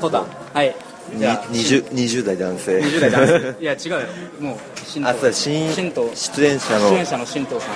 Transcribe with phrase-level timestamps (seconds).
[0.00, 0.74] 戸田はい。
[1.12, 3.98] に 20, 20代男性20代男性いや違うよ。
[4.40, 6.90] もう新新出演者の。
[6.90, 7.74] 出演者の新藤さん。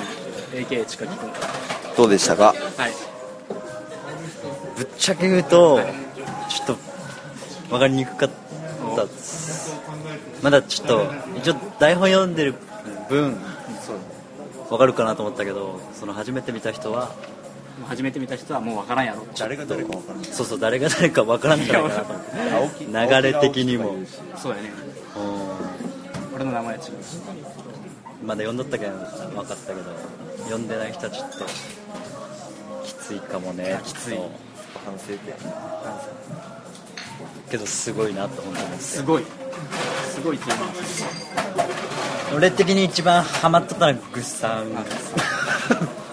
[0.56, 1.30] AK 近木君。
[1.96, 2.54] どうでしたか？
[2.76, 2.92] はい。
[4.76, 5.80] ぶっちゃけ言うと、
[6.48, 6.76] ちょっと
[7.70, 8.30] 分かりにくかっ
[8.96, 9.06] た
[10.42, 11.06] まだちょっと
[11.38, 12.54] 一応台本読んでる
[13.08, 13.36] 分
[14.68, 17.12] 分かるかなと思ったけどその初めて見た人は
[17.86, 19.26] 初めて見た人はもうわからんやろ。
[19.38, 22.04] 誰が誰か分からないそうそう誰が誰か分からんじゃないか
[22.92, 23.06] な。
[23.20, 23.96] 流れ的にも。
[24.36, 24.70] そうやね。
[25.16, 26.92] うん俺の名前は違う。
[28.24, 29.80] まだ読んどったけど分かったけど
[30.44, 31.44] 読んでない人はちょっと
[32.84, 34.18] きついかもねきつい。
[34.84, 35.34] 反省点。
[37.50, 39.02] けどすごいなと本当に思ってす。
[39.02, 39.24] ごい。
[40.14, 40.46] すごいって
[42.34, 44.80] 俺的に一番ハマっとったのはグッさんグ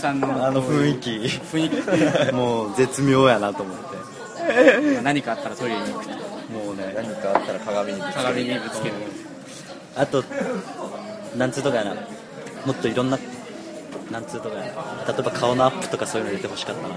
[0.00, 0.46] さんの。
[0.46, 1.10] あの雰囲気。
[1.52, 3.84] 雰囲もう絶妙やなと思って。
[5.00, 6.06] 気何かあったらトイレに行く。
[6.52, 8.22] もうね何かあったら鏡にぶつける。
[8.22, 8.94] 鏡にぶつける。
[9.96, 10.24] あと
[11.36, 11.94] なんつうとかやな。
[12.66, 13.18] もっといろんな
[14.10, 15.12] なんつうとかやな。
[15.12, 16.94] 例えば顔のアップとかそういうの入れてほしかったな。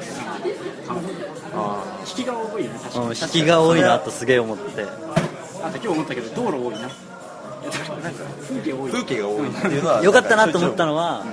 [2.08, 3.06] 引きが多いよね確かに。
[3.06, 4.86] うん引きが多いなとすげえ思って。
[5.64, 6.90] あと今日思ったけど道路多いな。
[8.48, 8.92] 風景多い。
[8.92, 11.26] 風景が多いっていうのはよかったなと思ったのは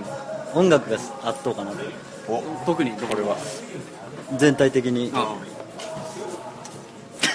[0.54, 1.78] 音楽が圧倒かなと。
[2.28, 2.42] お。
[2.64, 3.36] 特にどこれは。
[4.38, 5.10] 全体的に。
[5.14, 5.36] あ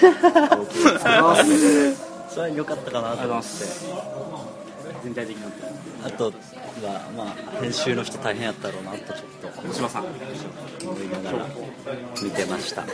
[2.30, 3.48] それは良かったかなと思って。
[3.48, 3.86] す。
[5.04, 5.44] 全体的に。
[6.04, 6.32] あとは
[7.16, 10.04] まあ編集の人大変やったろうなとちょっ大島さん。
[10.78, 11.46] と思いながら。
[12.22, 12.84] 見てました。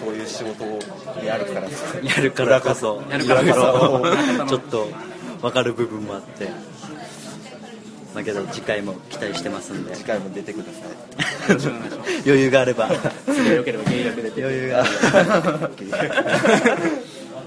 [0.00, 0.80] そういう仕事を
[1.24, 1.68] やるから。
[2.02, 3.02] やるからこそ。
[3.08, 4.02] やるからこ
[4.40, 4.46] そ。
[4.48, 4.88] ちょっと
[5.40, 6.48] 分かる部分もあって
[8.14, 9.94] まあけど次回も期待してますんで。
[9.96, 11.56] 次回も出てください。
[12.24, 12.88] 余裕があれば。
[13.26, 14.82] 次が良ければ契約で余裕が。
[14.82, 15.34] あれば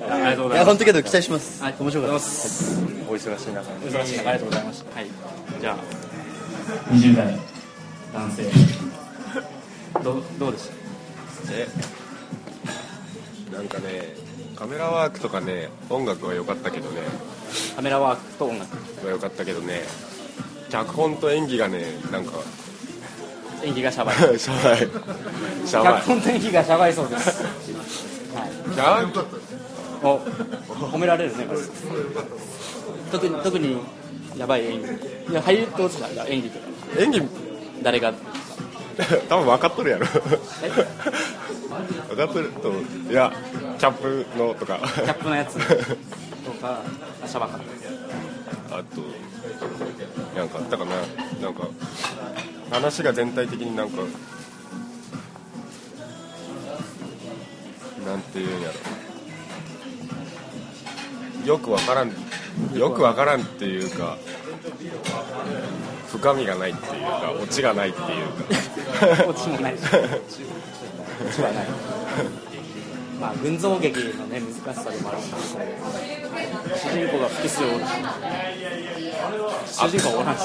[0.09, 0.66] ありがとうごいやざいます。
[0.66, 1.64] 本当けど期待します。
[1.64, 2.82] はい面白かったです。
[2.82, 4.96] いお忙しい中お忙しい中ありがとうございました。
[4.96, 5.08] はい。
[5.62, 5.78] じゃあ。
[6.94, 7.40] 20代。
[8.14, 8.44] 男性。
[10.03, 10.74] どうどうでした？
[11.53, 11.68] え
[13.53, 14.16] なんかね
[14.56, 17.02] カメラワークとかね音楽は良かったけどね。
[17.75, 18.75] カメラワークと音楽。
[19.06, 19.81] は良かったけどね
[20.69, 22.33] 脚本と演技がねなんか。
[23.63, 24.16] 演技がシャバい。
[24.39, 24.78] シャバい。
[25.67, 27.44] シャバ脚本と演技がシャバいそうです。
[28.75, 29.07] はい。
[30.03, 30.19] お
[30.91, 31.72] 褒められるねまず。
[33.11, 33.78] 特に特に
[34.38, 34.88] やばい演技。
[35.31, 36.66] いやハリウッドスターが演技とか。
[37.01, 37.22] 演技。
[37.81, 38.13] 誰が？
[39.29, 40.07] 多分分かっとるやろ。
[40.63, 40.69] え？
[42.09, 42.72] 分かっとると
[43.11, 43.31] いや
[43.78, 44.79] キャップのとか。
[44.79, 45.59] キャップのやつと
[46.61, 46.81] か
[47.23, 47.59] あシャバかっ
[48.69, 48.78] た。
[48.78, 49.01] あと
[50.38, 50.92] なんかあったかな
[51.42, 51.68] なんか
[52.70, 54.03] 話が全体的になんか
[58.06, 58.74] なんていうんやろ。
[61.46, 62.12] よくわからん
[62.74, 64.18] よくわからんっていうか
[66.08, 69.26] 深みがないっていうかオチがないっていうか。
[69.28, 69.81] 落ちもないし。
[69.81, 69.92] 落
[71.36, 71.68] ちはない。
[73.20, 75.64] まあ群像劇のね難しさでもあるんですけ
[76.22, 76.27] ど
[76.75, 77.88] 主人公が複数おるし
[79.79, 80.41] 主人公おらんし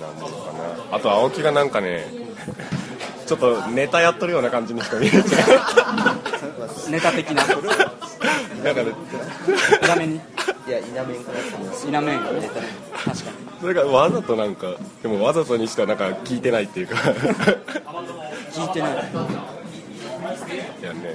[0.00, 0.52] なんだろうか
[0.90, 2.06] なあと青木がなんかね
[3.26, 5.22] ちょっとネタやっとるような感じにしか見えない
[6.90, 7.44] ネタ的な。
[8.64, 8.92] なんかね。
[9.82, 10.16] 裏面に。
[10.16, 11.38] いや稲面から
[11.88, 12.54] 裏面がネタ
[13.10, 13.36] 確かに。
[13.60, 16.96] それがわざとなんかでもわざとにしてはなんか聞いてないっていうか。
[18.52, 18.94] 聞いてないい
[20.82, 21.14] やね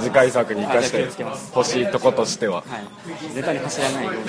[0.00, 2.62] 次回作に生かして気をつけますほしいとことしては。
[2.62, 3.34] はい。
[3.34, 4.20] ネタに走らないように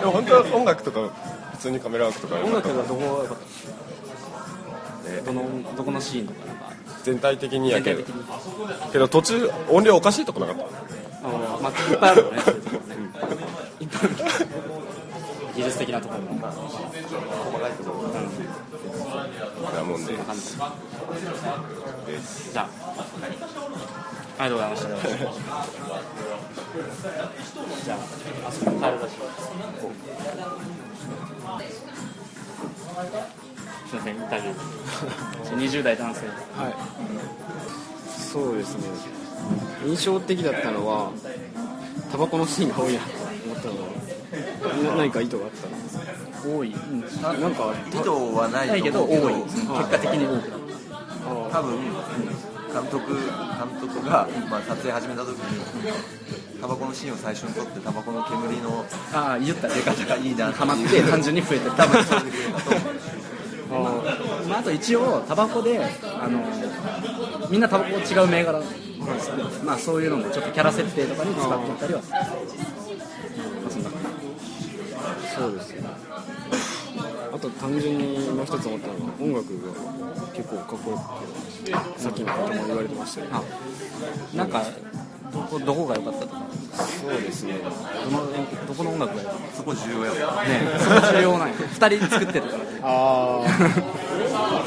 [0.00, 1.08] でも本当は音楽とか
[1.52, 3.38] 普通にカメラワークとか音楽がどこが良かっ
[5.24, 6.46] たどのどこのシーンとか。
[6.46, 6.70] なんか
[7.02, 8.02] 全体的にやけど
[8.92, 10.64] けど途中音量おかしいとこなかった。
[11.28, 12.40] あのまあいっぱいあるよね。
[12.42, 12.96] そ ういうところね
[13.80, 14.46] いっぱいある
[15.56, 16.40] 技術的なところも
[19.74, 20.04] なもん。
[20.06, 20.12] で
[22.12, 22.68] 感じじゃあ
[24.38, 24.88] ありがとうございました
[27.84, 27.98] じゃあ
[28.48, 29.14] あそこに帰るらしい
[33.88, 34.56] すいませんインタビュー。
[35.56, 36.74] 20代男性はい
[38.20, 38.84] そうですね。
[39.86, 41.10] 印象的だったのは
[42.12, 43.06] タバコのシーンが多いなと
[43.46, 43.74] 思ったの
[44.88, 46.04] はな何か意図があったんですか
[46.48, 47.06] 多い、うん、な
[47.48, 49.34] んか意図はないけど多い。
[49.42, 50.59] 結はい果的に多くなっ
[51.52, 51.78] 多分
[52.72, 64.02] 監督監督が、まあ、撮影始めた時にタバコのシーンを最初に撮ってタバコの煙のたああ言ったら出方がいいなハマって単純に増えて多分そういうふうだと思う。
[64.52, 66.40] ああと一応タバコであの
[67.48, 68.60] みんなタバコ違う銘柄
[69.64, 72.00] まあそういうのもちょっとキャラ設定とかに使ってったりは。
[75.36, 76.09] そうですねあ
[77.40, 79.72] と単純にもう一つ思ったのは音楽が
[80.34, 83.44] 結構かっこよくてさっきの方も言われてましたけど。
[84.30, 84.62] じなんか
[85.32, 86.42] どこどこが良かったとか。
[87.00, 87.54] そうですね。
[88.04, 90.04] どのどこの音楽が良かっそこ重要。
[90.04, 90.18] やね。
[90.78, 91.54] そこ重要なんや。
[91.78, 92.64] 2人作ってるからね。
[92.82, 94.62] ああ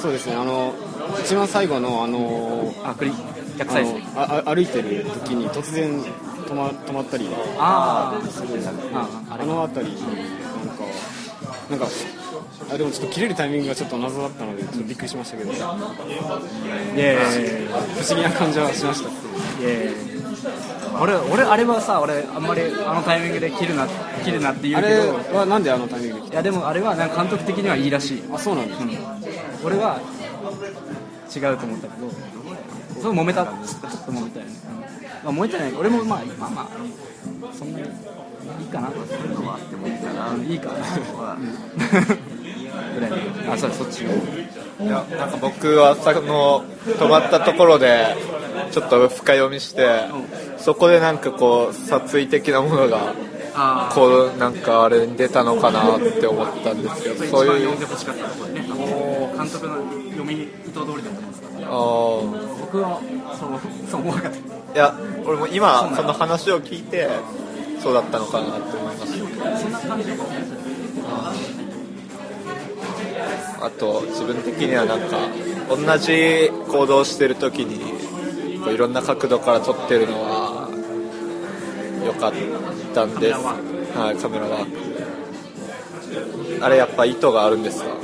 [0.00, 0.36] そうですね。
[0.36, 0.72] あの
[1.20, 3.12] 一番最後のあのあクリ
[3.58, 7.28] 逆あ再生のああ歩いてる時に突然止ま止まったり。
[7.58, 8.30] あー。
[8.30, 8.48] する
[8.94, 9.96] ああの辺り
[11.70, 11.86] なんか
[12.72, 15.52] あでもちょっと切れるタイミングがちょっと謎だったのでちょっとびっくりしましたけど。
[15.52, 17.58] 不いやいやいや。
[17.60, 17.76] いや
[18.08, 19.08] 思議な感じはしました。
[19.08, 19.12] い
[19.68, 19.92] やいや
[21.00, 23.86] 俺俺あれはさ俺あんまりあのタイミングで切るな
[24.24, 25.38] 切るなって言あれうけど。
[25.38, 28.22] はなんであのタイミングで来いやでもあれはなんか監督的にはいいらしい。
[28.22, 28.98] たあそうなんですね
[29.64, 30.00] 俺は
[31.34, 32.10] 違うと思ったけど。
[33.00, 33.46] そう揉めた。
[33.46, 33.54] ちょっ
[34.04, 34.52] と揉めたよね、
[35.24, 35.36] うん。
[35.36, 35.72] まあ、揉めてない。
[35.72, 37.84] 俺もまあまあまあそんなに
[38.58, 38.88] いいかな。
[38.90, 40.70] そういうのもあってもいいかな、いいか
[42.94, 43.12] ぐらい
[43.52, 44.06] あそうそっちい
[44.86, 48.16] やなんか僕はその止まったところで
[48.70, 50.06] ちょっと深読みして
[50.58, 53.12] そこでなんかこう殺意的なものが
[53.54, 57.70] あこうなんかあれに出たのかなって思ったんですけどそそういう。
[57.70, 58.60] 読んでほしかったところね
[59.36, 59.76] 監督の
[60.10, 61.48] 読み意図通りだと思うんですか。
[61.60, 62.60] らあー。
[62.60, 63.00] 僕は
[63.38, 63.48] そう
[63.90, 64.38] そう思わなかった。
[64.72, 64.94] いや
[65.26, 67.08] 俺も今その話を聞いて
[67.82, 70.12] そうだったのかなって思いましたそんな感じで
[73.62, 75.18] あと自分的にはなんか
[75.68, 77.78] 同じ行動してる時に
[78.60, 80.68] こういろんな角度から撮ってるのは
[82.04, 82.32] 良かっ
[82.94, 83.38] たんです。
[83.40, 84.64] はいカメラワー
[86.58, 87.90] クあれやっぱ意図があるんですか？
[87.90, 87.96] こ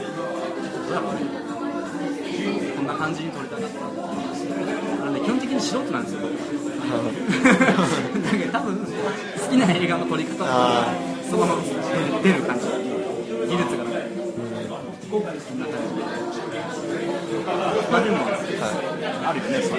[2.83, 6.21] んな感じに撮りたかったあのね基本的に素人なんですよ
[8.53, 8.87] 多分
[9.47, 11.63] 好きな映画の撮り方あとそのまま
[12.21, 13.85] 出る感じ技術が
[17.91, 19.79] まあでも、あるよねそう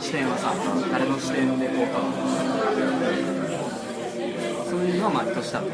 [0.00, 0.52] 視点はさ
[0.90, 2.00] 誰の視点でこうか
[4.68, 5.72] そういうのはまあ意図したとこ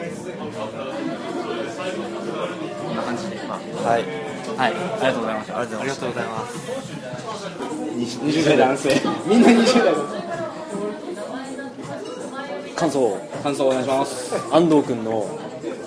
[2.93, 4.05] んな感じではい
[4.59, 5.59] はい、ありがとうございました。
[5.59, 6.53] ありがとうございましたありがとうございます。
[8.29, 9.01] 20代男性。
[9.27, 9.95] みんな20代
[12.83, 14.35] 感想感想お願いします。
[14.53, 15.25] 安藤君の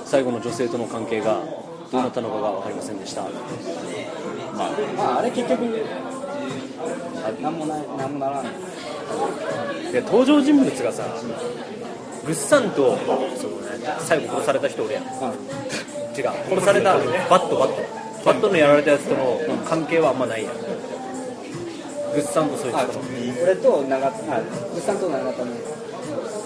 [0.06, 1.44] 最後の女性との関係が
[1.92, 3.24] どうなったのかが分かりませんでした。
[3.24, 5.66] まあ、あれ結局、
[7.26, 8.54] あなんもない、なんもならない。
[9.92, 11.04] で登場人物がさ
[12.26, 12.98] ぐっさんと
[13.36, 15.04] その、ね、最後殺された人俺やん。
[15.04, 15.12] 違う
[16.50, 17.02] 殺されたバ
[17.42, 17.76] ットバット。
[18.24, 20.54] バットのやられたやつとの関係はあんまないやん。
[20.54, 23.02] ぐっさんとそいつあとの。
[23.44, 24.42] 俺と長田、あ、
[24.74, 25.52] 物産と長田の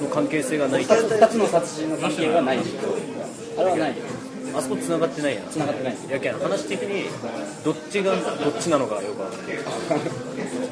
[0.04, 0.84] の関係性がない。
[0.84, 2.60] 二つ二つの殺人の関係がない。
[3.58, 3.96] あれはない。
[4.56, 5.42] あそこ繋がってないや。
[5.42, 5.96] ん繋がってない。
[6.10, 6.34] やけん。
[6.40, 7.10] 話的に
[7.64, 9.58] どっちがどっちなのかよくわかんない。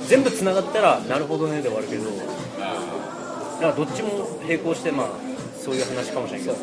[0.07, 2.03] 全部繋がったらなるほどねで終わるけど。
[2.05, 5.09] だからどっちも並行してまあ
[5.57, 6.55] そういう話かもしれんけど。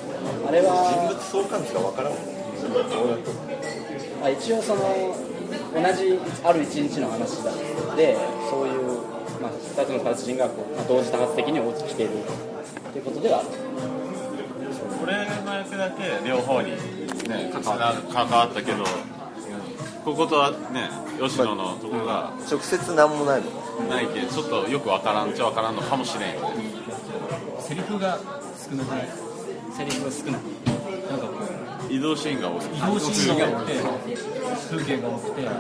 [0.49, 2.19] あれは、人物相関図がわからない
[4.22, 4.81] あ一応その
[5.75, 7.52] 同じある一日の話だ。
[7.97, 8.16] で
[8.50, 8.84] そういう、まあ、
[9.76, 12.12] 2つの殺人がこう、まあ、同時多発的に起きている
[12.93, 13.49] ということではある
[15.02, 15.12] 俺
[15.45, 16.71] の役だけ両方に
[17.28, 18.85] ね関わ関わったけど
[20.04, 20.88] こことはね
[21.21, 23.50] 吉野のところが直接なんもないの
[23.88, 26.64] ないけんちょっとよくわからんっちゃわからんのかもしれんよね。
[27.61, 28.19] セリフが
[28.57, 29.09] 少なくない？
[29.76, 30.33] セリフが少ない
[31.11, 31.33] なんかこ
[31.88, 33.73] う移動シーンが多い移動シーンが多くて
[34.71, 35.54] 風景が多くてでも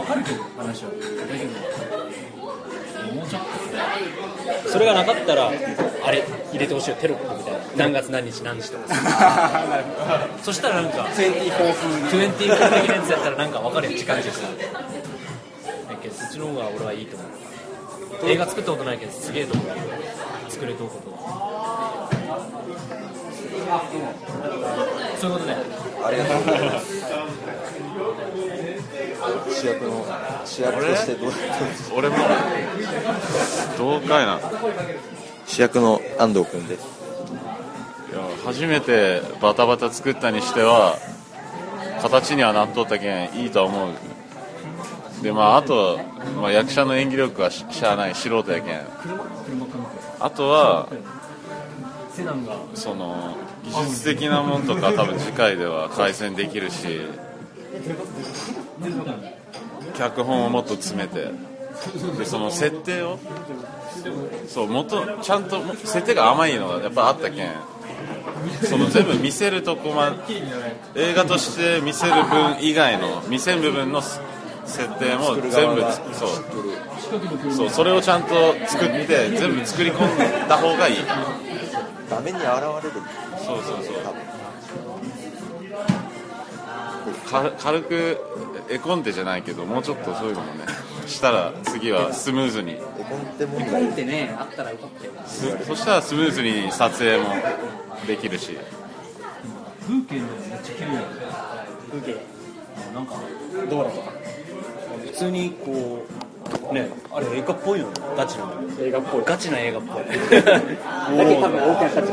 [0.00, 0.90] 分かるけど話は。
[0.90, 2.37] だけどもうちょっ
[4.66, 6.96] それがなかったらあれ入れてほしいよ。
[6.96, 7.58] テロップみたいな。
[7.76, 8.94] 何月何日何時とか。
[10.42, 11.74] そしたらなんか24
[12.10, 17.28] 風的なやつやったらなんか分かるよ時間軸がだけどそっちの方が俺はいいと思う。
[18.30, 19.66] 映画作ったことないけどすげえと思う。
[20.48, 21.18] 作れとうこと
[25.20, 25.52] そういうことで
[26.04, 27.04] ありがとうございます
[29.46, 30.06] 主役の
[30.44, 31.32] 主役としてどう
[31.96, 32.16] 俺も
[33.76, 34.40] どうかいな
[35.46, 36.98] 主役の安藤君です
[38.12, 40.98] や初めてバタバタ作ったにしては
[42.02, 45.98] 形にはなっとったけんいいとは思うでまああと、
[46.40, 48.80] まあ、役者の演技力はししゃあない素人やけん
[50.20, 50.88] あとは
[52.74, 57.00] その技術的なもんとか多分次回では改善できるし
[59.96, 61.30] 脚本をもっと詰めて。
[62.18, 63.18] でその設定を。
[64.48, 67.50] そうもっとちゃんと設定が甘いのがやっぱあったけん。
[68.62, 70.14] その全部見せるとこま
[70.94, 75.82] 映画として見せる分以外の見せる部分の設定も全部
[76.12, 77.52] そう。
[77.52, 80.96] そうそれをちゃんと作って全部作り込んだ方がいい。
[82.10, 82.92] 画面に現れる。
[83.44, 83.94] そうそうそう。
[87.30, 88.18] か軽く
[88.70, 90.64] 絵コンテじゃないけどもうちょっとそういうのもね
[91.06, 92.72] したら次はスムーズに。
[92.72, 97.24] 絵コンテ問コ題ンってねあったらよかったよすそしたらスムーズに撮影も
[98.06, 98.58] できるし。
[99.80, 100.88] 風景のめっちゃ綺麗
[101.90, 102.16] 風景。
[102.94, 103.14] なんか
[103.70, 104.12] 道路とか
[105.06, 106.06] 普通にこ
[106.70, 108.44] うねあれ映画っぽいよねガチな
[108.80, 109.22] 映画っぽい。
[109.24, 112.12] ガチな映画っぽいだけど多分大きな価値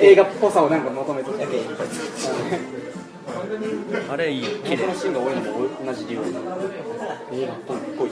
[0.00, 1.44] 映画っぽさをなんか求めてたけ
[4.10, 4.42] あれいい。
[4.64, 6.20] 綺麗このシーンが多いのも同じ理由。
[7.32, 7.56] 映画っ
[7.96, 8.10] ぽい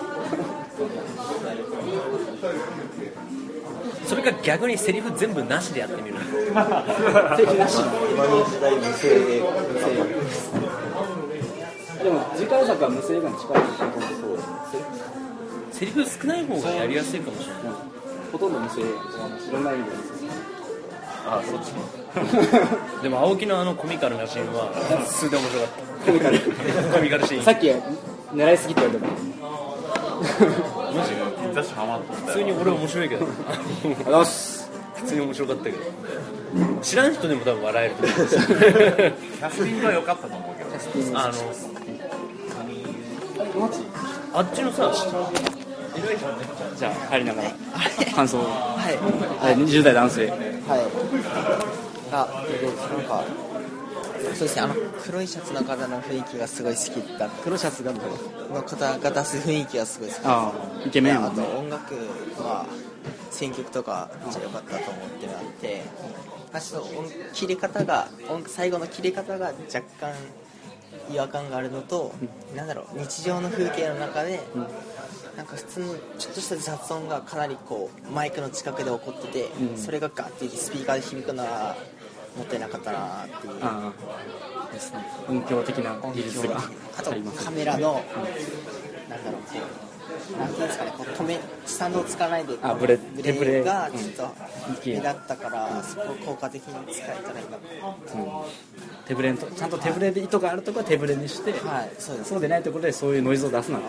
[4.06, 6.16] それか逆にセリフ全部なしでやってみる。
[6.16, 6.24] 敵
[7.58, 7.78] なし
[8.12, 9.92] 今の時代無声映画無声。
[12.00, 14.38] 映でも次回作は無声映画に近いそう。
[15.72, 17.62] セリフ少ない方がやりやすいかもしれない。
[18.32, 18.82] ほとんど無声。
[18.82, 19.96] 映画いろんな意味で
[21.30, 21.72] あそっち
[23.02, 24.68] でも青木のあのコミカルなシーンは
[25.06, 26.06] 普通で面白かった。
[26.06, 27.42] コミカルコミカルシーン。
[27.44, 29.06] さっき狙いすぎって言われた
[30.92, 31.20] マジで
[31.54, 33.26] 雑誌ハマった普通に俺面白いけど。
[34.18, 34.70] あす。
[34.96, 35.76] 普通に面白かったけど。
[36.82, 38.18] 知らん人でも多分笑えると思う。
[38.18, 40.70] んですよキャスティングは良かったと思うけど。
[41.18, 41.34] あの
[44.34, 44.92] あっちのさ
[46.76, 47.50] じゃあ入りながら
[48.14, 48.48] 感想をは
[48.90, 48.96] い
[49.44, 50.38] はい20代男性はい
[52.12, 52.44] あ
[52.96, 53.24] なんか
[54.34, 54.62] そうですね。
[54.62, 60.52] あの黒いシャツの方の雰囲気がすごい好きだ黒シャツがの方が出す雰囲気がすごい好きあ
[60.84, 60.86] あ。
[60.86, 61.94] イケメンあと音楽
[62.38, 62.66] は
[63.30, 65.82] 選曲とかめっちゃ良かったと思ってなって
[66.52, 70.12] あっと音切り方が音最後の切り方が若干
[71.10, 72.12] 違和感があるのと、
[72.54, 74.40] なんだろう日常の風景の中で、
[75.36, 75.86] なんか普通に
[76.18, 81.76] ちょっとした雑音がかなりこうマイクの近くで起こってて、それがガッてスピーカーで響くのは
[82.36, 83.54] もったいなかったなっていう。
[84.72, 84.98] ですね。
[85.28, 86.58] 音響的な技術が
[86.96, 87.10] あと
[87.42, 88.02] カメラの、
[89.08, 89.87] なんだろう
[90.36, 94.30] なんていうんですかねこう止めスタンドを使わないであブレブ手ブレがちょっとうん
[94.84, 97.58] 目立ったから、そこを効果的に使えたらいいな
[99.06, 102.30] 手ぶれんとちゃんと手ぶれで糸があるところは手ぶれにして、はいそうです。
[102.30, 103.86] そうでないところでそういうノイズを出すなって。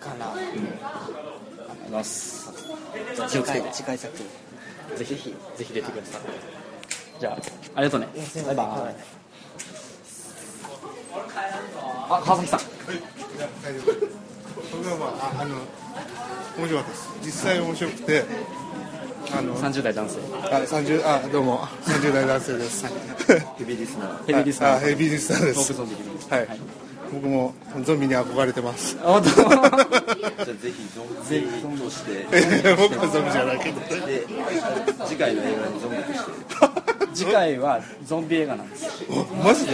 [0.00, 0.26] かな、
[1.86, 2.52] います
[3.30, 4.16] 気を次つけて回次回作。
[4.16, 4.24] ぜ
[5.04, 5.14] ひ
[5.56, 6.22] ぜひ出てください。
[7.18, 7.38] じゃあ
[7.76, 8.08] ありがとうね。
[8.46, 8.66] バイバイ。
[12.10, 12.60] あ川崎さん
[14.84, 15.56] まあああの
[16.58, 17.08] 面白かったです。
[17.24, 18.24] 実際面白くて
[19.36, 20.18] あの30代男性。
[20.42, 21.58] あ30あどうも。
[21.82, 22.86] 30代男性です。
[23.58, 24.26] ヘビーリスナー。
[24.26, 24.76] ヘビーリスナー。
[24.76, 25.72] あヘビーリスナーです。
[25.72, 26.48] 僕ゾンビですはい、
[27.12, 28.96] 僕もゾンビに憧れてます。
[29.02, 29.30] あ本当？
[29.34, 31.02] じゃあぜひゾ
[31.68, 32.26] ンビとして。
[32.76, 33.80] 僕はゾンビじゃないけど。
[34.06, 34.26] で
[35.06, 39.72] 次回の映画にゾンビとして 次回はゾンビ映画なんですおマジで？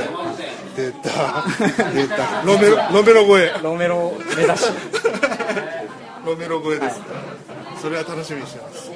[0.77, 1.45] 出た。
[1.93, 2.43] 出た。
[2.45, 4.67] ロメロロメロ声ロメロを目指し。
[6.25, 7.01] ロメロ声です、
[7.81, 8.91] それは楽しみにしてます。
[8.91, 8.93] い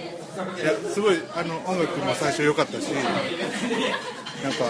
[0.64, 2.84] やすごいあの音楽も最初良かったし
[4.42, 4.64] なんか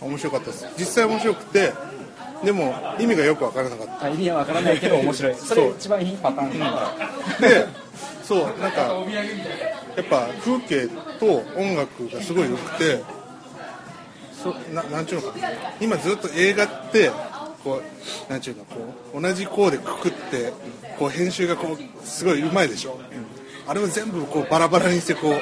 [0.00, 0.66] 面白かったです。
[0.78, 1.72] 実際面白くて
[2.42, 4.06] でも意味がよく分からなかった。
[4.06, 5.34] あ意味はわからないけど面白い。
[5.34, 7.66] それ一番いいパターンで
[8.24, 10.88] そうなんかやっぱ風景
[11.22, 13.00] と音楽がすごい良くて
[14.42, 15.48] そななんちゅうのかな。
[15.80, 17.12] 今ずっと映画って
[17.62, 17.80] こ
[18.28, 18.74] うなんちゅうのこ
[19.16, 20.52] う同じ項でくくって
[20.98, 22.98] こう編集がこうすごい上手いでしょ。
[23.68, 25.34] あれを全部こうバラバラにしてこう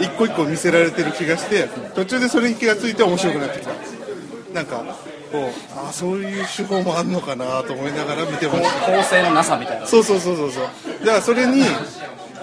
[0.00, 3.72] 一個一個見せられてる気がして途中でそれに気がついて面白くなってきた。
[4.54, 4.84] なんか
[5.32, 8.86] こうあそういう手法もあんのかなと思いながら見てました。
[8.86, 9.86] 構成のなさみたいな。
[9.88, 10.64] そうそうそうそうそう。
[11.00, 11.64] だからそれに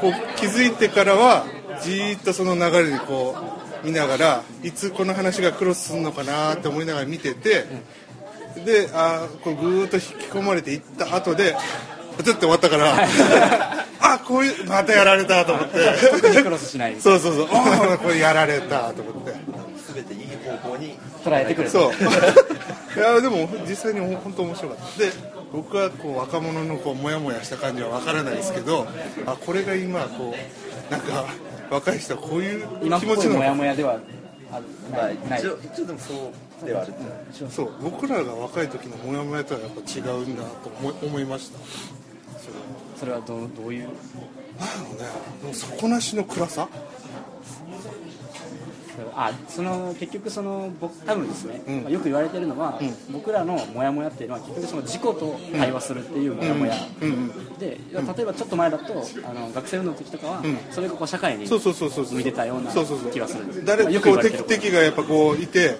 [0.02, 1.46] こう気づいてからは
[1.84, 3.36] じーっとその流れにこ
[3.84, 7.66] う見ながらいつこの話がクロスするのかなって思いながら見てて
[8.66, 11.56] であーこうぐーっと引き込まれていった後で
[12.18, 12.96] プツって終わったから
[14.00, 15.80] あこういうまたやられたと思って。
[16.12, 16.96] 特にクロスしない。
[17.00, 17.48] そうそうそう。
[17.52, 19.34] あーこれやられたと思って。
[19.94, 21.00] 全ていい方向に。
[21.24, 23.00] 捉えてくれるそう。
[23.00, 25.00] いやでも実際に本当面白かった。
[25.00, 25.12] で
[25.54, 28.88] 僕はこう若者のこうモヤモヤした感じは分からないですけど
[29.26, 30.36] あこれが今こ
[30.90, 31.26] うなんか
[31.74, 32.68] 若い人はこういう
[33.00, 34.00] 気持ちなのモヤモヤでは
[34.52, 34.62] あ
[34.92, 35.40] まあない。
[35.40, 36.32] 一応一応でもそ
[36.64, 36.94] うではある。
[37.50, 37.72] そう。
[37.82, 41.60] 僕らが若い時のモヤモヤとはやっぱ違うんだと思い思いました。
[42.98, 43.22] それは。
[43.22, 43.88] どうどういう？
[43.88, 44.02] なんだろ
[44.94, 45.10] うね
[45.46, 46.70] もう底なしの暗さ？
[49.16, 51.84] あその結局その僕多分ですね、うん。
[51.84, 52.80] まあよく言われてるのは、
[53.12, 60.58] 僕らのモヤモヤっていうのは結局その事故と対話するっていうモヤモヤ、うんうんで例えばちょっと前だとあの学生運動の時とかは、ん。
[60.72, 62.14] それがこう社会にそうそうそうそうそう。
[62.16, 63.12] 向いてたようなそうそうそう。
[63.12, 63.66] 気がするんです。
[63.66, 65.78] 誰まあよくこう敵敵がやっぱこういて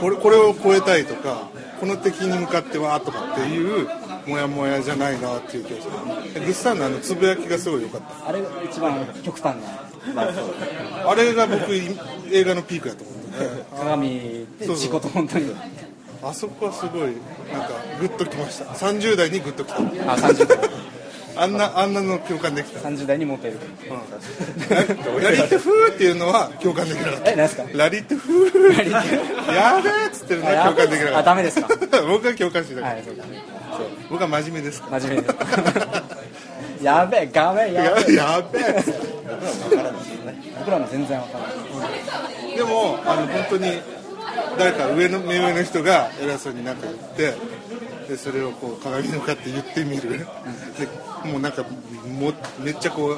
[0.00, 1.48] これこれを超えたいとか
[1.80, 3.88] この敵に向かってはとかっていう
[4.26, 5.92] モヤモヤじゃないなっていう気がする。
[6.40, 8.28] グッサンのあのつぶやきがすごい良かった。
[8.28, 10.44] あれが一番極端な、まあ、そう
[11.10, 15.54] あれが僕映画のピークだと思うんで、ね、鏡で事故と本当に。
[16.22, 17.12] あそこはすごい
[17.52, 17.70] なんか
[18.00, 18.64] グッときました。
[18.66, 19.76] 30代にグッときた。
[19.78, 19.80] あ
[20.18, 20.58] 30代
[21.38, 22.80] あんなあんなの共感できた。
[22.88, 23.58] 30代にモテる。
[25.20, 27.30] ラリってフーっていうのは 共感できなかった。
[27.32, 27.64] え何ですか？
[27.74, 29.54] ラリってフー。
[29.54, 31.18] やべえっつってるのは共感できなかった。
[31.18, 31.68] あダメですか？
[32.08, 33.44] 僕は共感してた、はいそうだね
[33.76, 33.86] そう。
[34.10, 34.98] 僕は真面目ですから。
[35.00, 36.84] 真面目です。
[36.84, 38.14] やべえ画面やべえ。
[38.14, 39.05] ややべえっつって
[39.64, 41.50] 僕らも全然わからな
[42.52, 43.72] いでもあの本当に
[44.58, 47.34] 誰か上の目上の人が偉そうになんか言って
[48.08, 50.20] でそれをこう鏡に向かって言ってみる。
[50.20, 50.26] で
[51.28, 53.16] もうなんかもめっちゃこ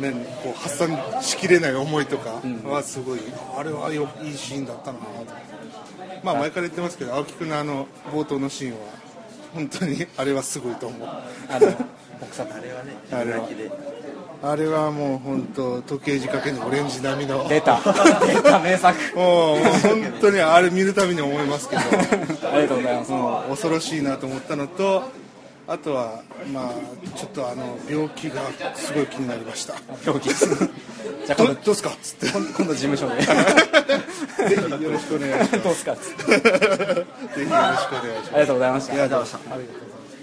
[0.00, 3.20] う,、ね、こう発散しきれない思いとかはすごい、
[3.58, 5.04] あれはよいいシーンだったなと
[6.22, 8.78] まあ前から言ってますけど青木君のあの冒頭のシーンは
[9.54, 11.08] 本当にあれはすごいと思う。
[11.08, 11.72] あの
[12.20, 13.48] 僕さあれはねあれは
[14.42, 17.48] あれはもう本当時計仕掛けのオレンジ並みの。
[17.48, 17.80] 出た。
[18.26, 19.16] 出た名作。
[19.16, 21.82] もうもう本当にあれ見るたびに思いますけど。
[22.52, 23.10] ありがとうございます。
[23.10, 25.04] もう恐ろしいなと思ったのと
[25.68, 28.42] あとはまあちょっとあの病気が
[28.76, 29.74] すごい気になりました。
[30.04, 30.48] 病気 じゃ
[31.30, 32.26] あど今度どうすかっつって。
[32.28, 33.20] 今今度事務所で。
[33.22, 35.62] ぜひよろしくお願いします。
[35.62, 36.22] どうすかっつって。
[36.24, 38.30] ぜひよろしくお願いします。
[38.32, 38.92] ありがとうございました。
[38.92, 39.56] ありがとうございました。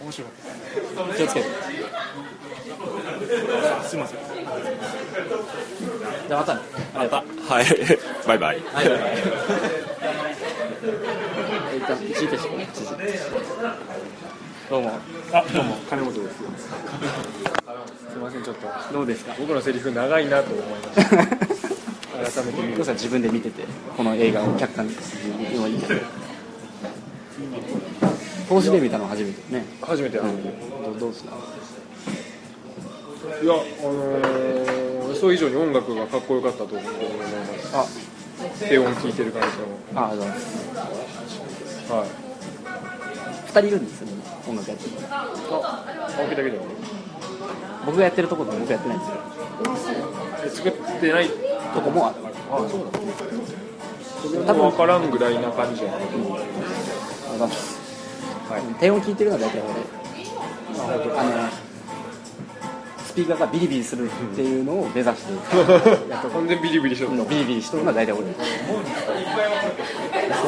[0.04, 1.46] 面白かっ気をつけて。
[1.46, 2.33] た
[3.88, 4.20] すいません。
[6.28, 6.62] じゃあまたね。
[6.96, 7.66] ありがとうはい。
[8.28, 8.62] バイバイ。
[8.74, 8.90] はい。
[8.90, 9.18] バイバイ
[14.70, 14.92] どうも。
[15.32, 15.76] あどうも。
[15.90, 16.38] 金本です。
[16.38, 16.44] す
[18.16, 18.94] いませんちょっと。
[18.94, 19.34] どうですか？
[19.40, 21.18] 僕のセリフ長いなと思いました。
[22.42, 23.64] 改めて見る自分で見てて。
[23.98, 26.00] この映画を客観的に見るのはいいけど
[28.50, 30.30] 投資で見たの初めてね初めてやる
[30.94, 31.32] どどうですか
[33.24, 37.76] いやあのー、予想以上に音楽がかっこよかったと思います。
[37.78, 37.86] あ
[38.60, 39.48] 低音聴いてる感じ
[39.96, 42.08] あありがとうございますのはい。
[43.48, 44.14] 二人いるんですよね
[44.50, 45.86] 音楽やってるあ
[46.20, 46.62] 青木だけだよ
[47.86, 49.16] 僕がやってるところと僕やってないんですよ。
[50.46, 52.16] え作ってないとこもある
[52.52, 52.92] あそうなの
[54.22, 56.48] それ多分分からんぐらいな感じじゃないありがとうござい。
[57.40, 57.80] ます
[58.80, 59.16] 低音聞い。
[59.16, 59.70] てるのは大体俺
[61.20, 61.63] あの
[63.14, 65.34] スピーカーがビリビリするっていうのを目指して
[66.10, 68.24] やっと完全ビリビリしとったビリビリしとるのは大体俺。
[68.24, 68.32] そ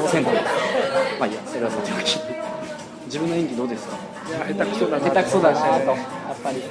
[0.04, 2.18] うせんとまあいいやそれはさておき
[3.06, 3.68] 自分の演技どう。
[3.68, 3.96] ですか
[4.28, 5.06] いや下手くそだな。
[5.06, 5.78] 下手くそだなとやっ
[6.42, 6.62] ぱり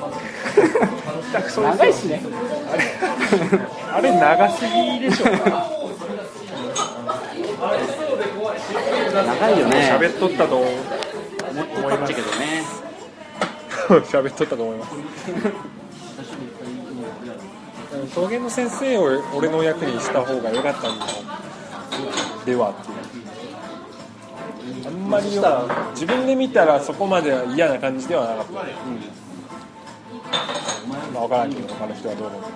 [1.31, 2.21] 下手くそ長いしね
[3.93, 5.27] あれ長すぎでしょ。
[9.15, 9.97] 長いよね。
[9.97, 10.71] 喋っとったと思う
[11.51, 12.65] 思っとったっちゃけどね。
[14.11, 15.84] 喋っとったと思います
[18.15, 21.07] 陶芸の先生を俺の役にした方が良かったんだ
[22.45, 22.95] ではっていう
[24.87, 25.27] あんまり
[25.93, 28.61] 自分で見たらそこまで嫌な感じではなかった、ま
[31.21, 32.55] あ、分からんけど他の人はどう思うただ、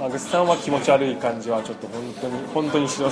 [0.00, 3.10] まあ、グッさんは気持ち悪い感じはちょっと本当に本当にしろ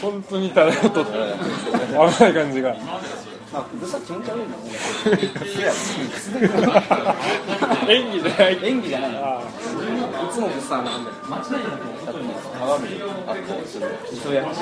[0.00, 1.10] 本当にただと危
[2.22, 2.76] ない感じが
[3.52, 4.62] あうるさ気持ち悪いんだね。
[7.88, 9.14] 演技じゃない演技じゃないい
[10.32, 12.18] つも物産なんだよ間違いなく
[12.58, 12.94] 鏡で。
[13.26, 13.86] 発行する
[14.22, 14.60] そうやし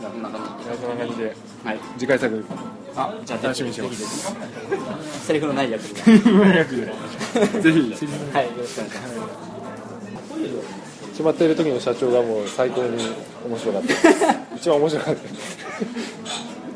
[0.00, 0.44] こんな感あ
[0.80, 2.44] そんな感じでじはい次回作
[2.96, 5.26] あじゃあ楽しみにしてます。
[5.26, 6.18] セリフのない役でぜ
[7.72, 13.02] ひはい よろしくお願いします 決まっている時の社長がもう最高に
[13.48, 13.94] 面白かった。
[14.54, 15.20] 一番面白かった。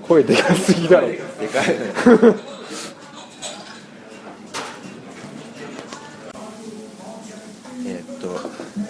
[0.09, 1.09] 声でかすぎだろ。
[1.09, 1.23] でか
[1.63, 1.75] いね。
[7.87, 8.29] えーっと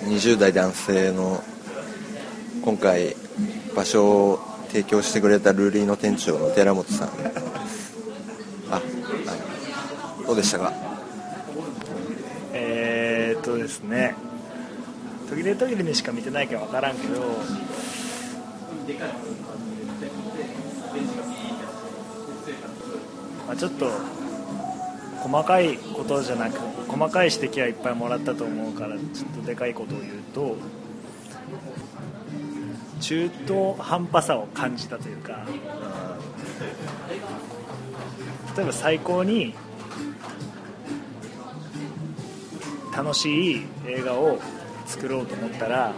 [0.09, 1.43] 20代男性の
[2.63, 3.17] 今回
[3.75, 7.09] 場所を提供してくれたルーリーの店長の寺本さん。
[8.71, 8.81] ああ
[10.27, 10.73] どうでしたか？
[12.53, 14.15] えとですね
[15.31, 17.21] 途切れ途切れにしか見てないから分からんけど。
[23.47, 23.91] まあ、ちょっと
[25.21, 30.57] 細かいことじゃなく細かい指摘はいっぱいもらったと思うからちょっとでかいことを言うと
[33.01, 35.45] 中途半端さを感じたというか
[38.57, 39.55] 例えば最高に
[42.97, 44.39] 楽しい映画を
[44.91, 45.95] 作ろうと思ったら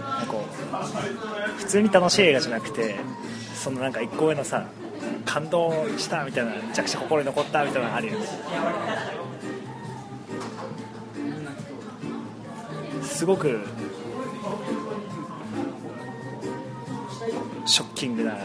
[0.00, 2.94] なんかこう普通に楽しい映画じゃなくて
[3.54, 4.68] そのなんか一個上のさ
[5.24, 8.26] 感動したみたいなめちゃくちゃ心に残ったみたいなのあるよね。
[13.02, 13.60] すごく
[17.64, 18.36] ショッキングな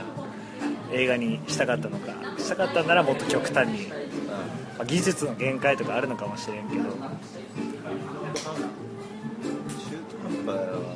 [0.92, 3.92] 映画にしたかったのかしたかったならもっと極端に、
[4.82, 6.82] まあ、技術の限界とかあるのかもしれんけど。
[6.82, 7.10] 中途半
[10.44, 10.96] 端は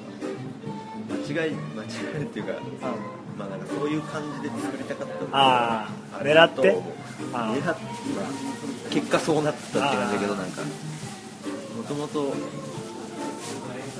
[1.11, 1.85] 間違い間違
[2.23, 2.53] いっていうか、
[3.37, 6.81] まあなんかそういう感じで作りたかったああ狙って？
[7.21, 7.77] 狙っ
[8.89, 10.67] 結果そうなったって感じだけどなんかも
[11.83, 12.33] ともと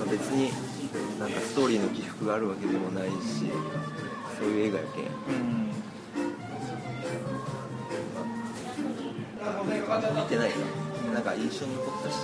[0.10, 0.52] 別に
[1.20, 3.14] なんかストーリーの起伏があるわけでもないし
[4.40, 5.65] そういう映画やけんうん
[10.00, 10.58] 見てないか
[11.14, 12.18] なんか印象に残ったし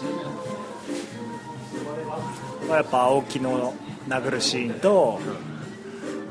[2.67, 3.73] まあやっぱ青木の
[4.07, 5.19] 殴るシーンと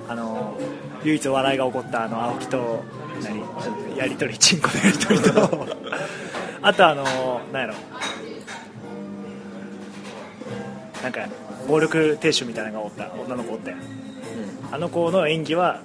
[0.09, 0.59] あの
[1.05, 2.85] 唯一笑いが起こったあの青木と
[3.23, 3.97] 何？
[3.97, 5.67] やり取りチンコのやり取りと。
[6.63, 7.05] あとあの
[7.53, 7.75] 何やろ。
[11.03, 11.27] なんか
[11.67, 13.11] 暴力亭主みたいなのがおった。
[13.27, 13.81] 女の子おったやん。
[14.73, 15.81] あの子の演技は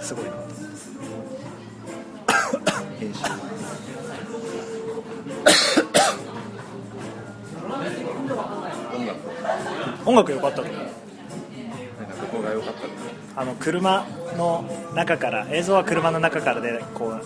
[0.00, 0.30] すごいな
[8.94, 9.18] 音楽。
[10.06, 10.62] 音楽良かったと。
[10.62, 10.82] 思うな
[12.04, 12.86] んかどこが良かった。
[12.86, 12.92] の
[13.36, 14.06] あの車
[14.36, 17.24] の中から映像は車の中からでこうなんや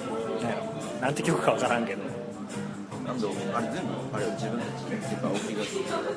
[0.56, 0.64] ろ
[1.00, 2.02] なんて曲か分からんけど。
[3.04, 5.62] なんであれ全部あれ自分たちっていうか青木が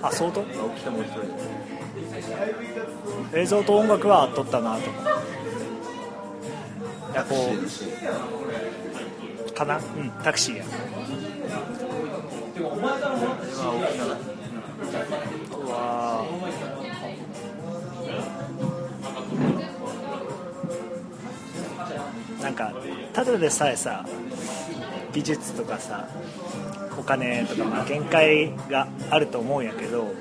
[0.07, 0.91] あ相当青木と？
[0.91, 1.09] もう一
[3.31, 4.89] 人映像と音楽は合っとったなと。
[4.91, 5.05] 思う
[7.11, 7.35] いやこ
[9.47, 9.77] うかな？
[9.77, 10.65] うんタクシーや
[12.57, 12.63] う
[15.69, 16.25] わ
[22.41, 22.73] なんか
[23.13, 24.05] ただでさえさ
[25.13, 26.07] 技術とかさ
[26.97, 30.13] お金とかまあ限界があると思うんやけど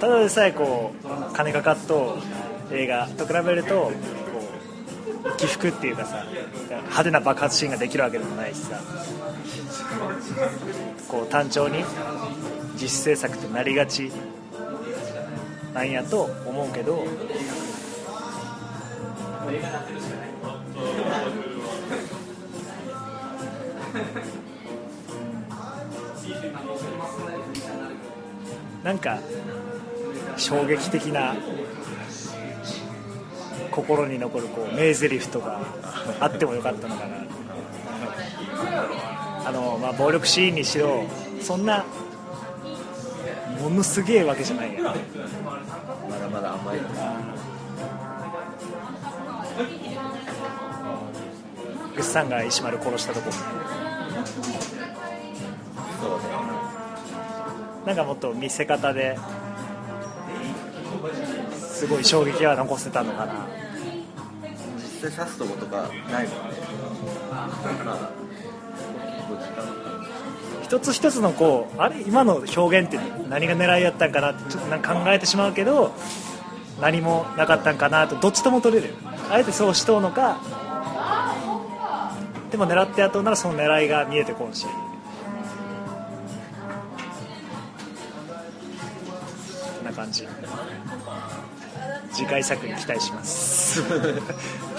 [0.00, 2.18] ただでさえこう金かかっと
[2.70, 3.92] 映画と比べるとこ
[5.34, 6.24] う起伏っていうかさ
[6.70, 8.80] 派手な爆発シーンができるわけでもないしさ。
[11.08, 11.84] こう単調に
[12.74, 14.10] 自主制作ってなりがち。
[15.74, 17.04] なんやと思うけど。
[28.82, 29.18] なんか
[30.36, 31.36] 衝撃的な
[33.70, 35.60] 心に残るこう名台詞とか
[36.20, 37.35] あってもよかったのかな。
[39.46, 41.04] あの、まあ、暴力シーンにしろ
[41.40, 41.84] そんな
[43.62, 44.74] ものすげえわけじゃない。
[44.74, 44.98] やんまだ
[46.28, 46.78] まだ甘い。
[51.94, 53.30] グッサンが石丸殺したとこ。
[53.32, 53.38] そ
[56.08, 56.24] うね。
[57.86, 59.16] なんかもっと見せ方で
[61.56, 63.46] すごい衝撃は残せたのかな。
[64.76, 66.56] 実際刺すとことかないもんね
[70.62, 75.94] 一つ一つのこうあれ今の表現って何が狙いやったんかなってちょっとなんか考えてしまうけど
[76.80, 78.94] 何もなかったんかなとどっちとも取れる。
[79.30, 80.40] あえてそうしとうのか
[82.50, 84.66] でも狙ってやっとうならその狙いが見えてこんし。
[84.66, 84.70] こ
[89.82, 90.26] んな感じ。
[92.12, 93.82] 次回作に期待します。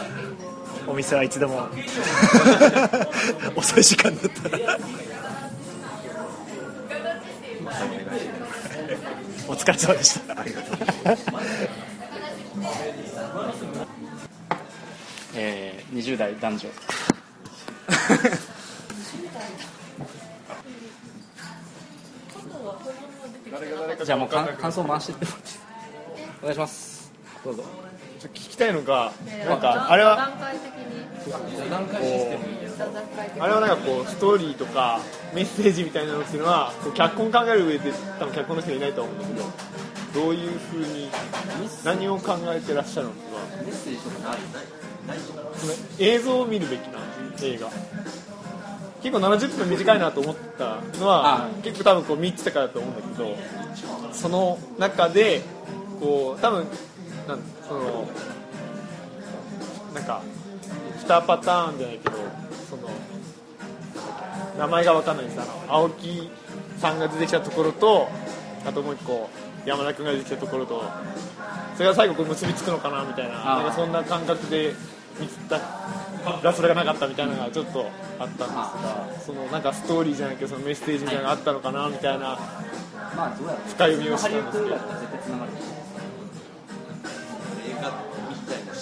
[0.88, 1.68] お店はいつでも。
[3.56, 4.78] 遅い時間だったら。
[9.48, 10.36] お疲れ様でした。
[15.36, 16.70] えー、20代男女。
[24.06, 25.26] じゃあもう感想回してって
[26.42, 27.12] お願いします。
[27.44, 27.64] どうぞ
[28.26, 29.12] 聞きたいのが
[29.48, 30.30] なんかあれは
[33.40, 35.00] あれはなんかこうストーリーとか
[35.34, 39.44] メッセージみたいなのっていうのはこう脚本考える上で多分脚本の人いないと思うんだけど
[40.22, 41.10] どういうふうに
[41.84, 43.18] 何を考えてらっしゃるのか。
[43.64, 43.94] メッセー
[45.98, 47.00] ジ映像を見るべきな
[47.42, 47.70] 映画。
[49.02, 53.38] 結構70分短いなと思ったのは結構多分こう見てたからだと思うんだけど
[54.12, 55.42] その中で
[56.00, 56.68] こう多分
[57.28, 58.08] なんその
[59.94, 60.22] なんか
[61.00, 62.16] 2パターンじゃないけど
[62.70, 62.90] その
[64.58, 66.30] 名前が分かんないですあの青木
[66.78, 68.08] さんが出てきたところと
[68.66, 69.30] あともう一個
[69.66, 70.84] 山田君が出てきたところと
[71.76, 74.74] それが最後こう結びつくのかなみたいななんかそんな感覚で
[75.20, 75.60] 見つった
[76.44, 77.86] らそれがなかったみたいなのがちょっと
[78.20, 82.38] あったんですがそのなんかストーリーじゃないけどそのメッセージみたいなのがあったのかなみたいな
[83.68, 85.77] 深読みをしたんですけど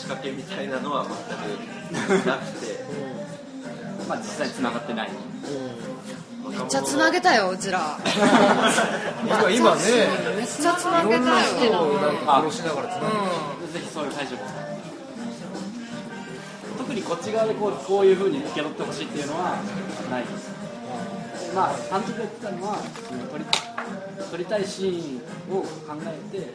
[0.06, 1.16] 仕掛けみたいなのは全
[2.22, 2.86] くなくて。
[4.08, 5.10] まあ実際つながってない。
[5.10, 7.98] めっちゃつなげたようちら。
[9.52, 9.82] 今ね
[10.38, 11.26] めっちゃつなげた
[11.66, 11.90] よ。
[12.28, 14.38] 殺しながらつなぜひそういう解釈を
[16.78, 19.58] 特にこっち側でこうこういうふうに受け取ってほしいっていうのは
[20.12, 20.52] ないです。
[21.56, 22.78] まあ監督が言ってたのは
[23.10, 23.46] その撮り
[24.30, 25.20] 撮りたいシー
[25.52, 25.68] ンを考
[26.06, 26.54] えて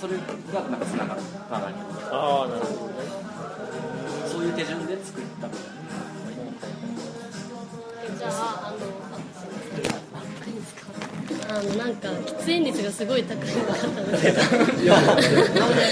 [0.00, 1.20] それがなんかつながる。
[1.48, 1.80] 互いに
[2.10, 2.98] ああなるほどね。
[4.26, 5.70] そういう手順で作ったみたいな。
[8.18, 8.78] じゃああの
[11.50, 14.30] あのなんか喫煙率がすごい高いのがあったんで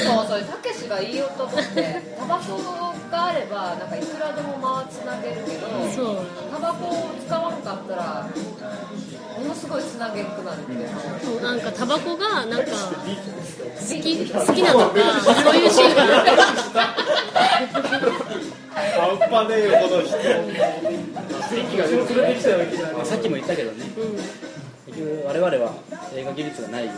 [0.05, 2.57] そうそれたけしが言いようと思ってタバコ
[3.11, 8.31] があればなんかいくらでも回つなげるけどそうタバコを使わなかったら
[9.38, 10.88] ものすごいつなげんくなるっていう
[11.25, 14.94] そうなんかタバコがなんか好き好きなのか
[15.42, 16.05] そういうシーンが
[18.97, 20.16] 半端ねえよこの人
[22.94, 23.85] まあさっきも言ったけどね、
[24.88, 25.72] 結局我々は
[26.14, 26.90] 映画技術がない上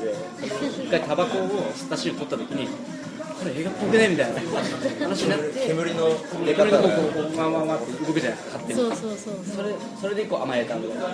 [0.84, 4.40] 一回タバコを吸ったシーンを撮った時にこれ映画っぽくねみたいな
[5.08, 6.12] 話になって煙の
[6.44, 11.06] 出方がこうこうこうわんわんわんって動くじゃないですか勝手にそうそうそうそれそれでこう甘えたみたいな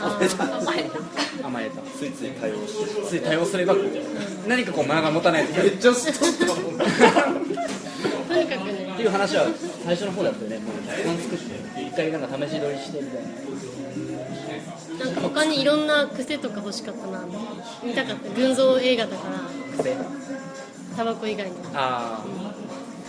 [0.00, 3.74] あー甘えたついつい対応してつい多用すれば
[4.46, 9.46] 何かこう間が持たないとめっちゃストッとにかくねっていう話は
[9.84, 13.28] 最初の方だったよねもう脚本作って一回なんか試し撮りしてみたいな
[15.04, 17.24] なんか他にいろんな癖とか欲しかったな
[17.82, 19.40] 見たかった群像映画だから。
[19.78, 19.96] 癖？
[20.96, 21.56] タバコ以外に。
[21.74, 22.24] あ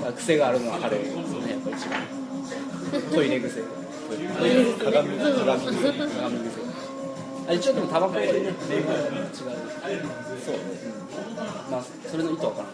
[0.01, 0.07] ー。
[0.09, 2.01] あ癖があるのは彼ですねやっぱ一番。
[3.13, 3.61] トイレ癖。
[3.61, 6.63] トイレそう鏡そう鏡鏡癖
[7.47, 8.43] あ一応でもタバコでね違う
[9.35, 10.61] そう、うん、
[11.69, 12.71] まあそれの意図わからん。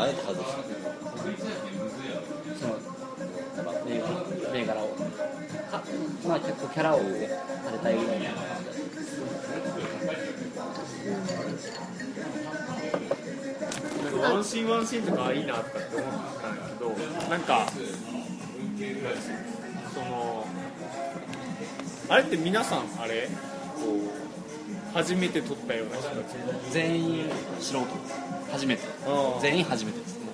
[0.00, 0.52] あえて外した
[2.58, 2.74] その
[3.62, 4.21] 銘柄銘柄をか
[6.26, 8.20] まあ結構キャラをされたいぐらい。
[8.20, 8.30] な
[14.04, 16.08] なんかワンシーンワンシーンとかいいなとかって思っ
[16.40, 16.90] たんだけど
[17.30, 17.66] なんか
[19.94, 20.46] その
[22.08, 23.26] あれって皆さんあれ？
[23.26, 23.30] こ
[24.90, 26.34] う初めて撮ったような人たち？
[26.70, 27.24] 全員
[27.60, 27.86] 素人
[28.50, 28.82] 初めて。
[29.40, 30.18] 全員初めてです。
[30.18, 30.26] ね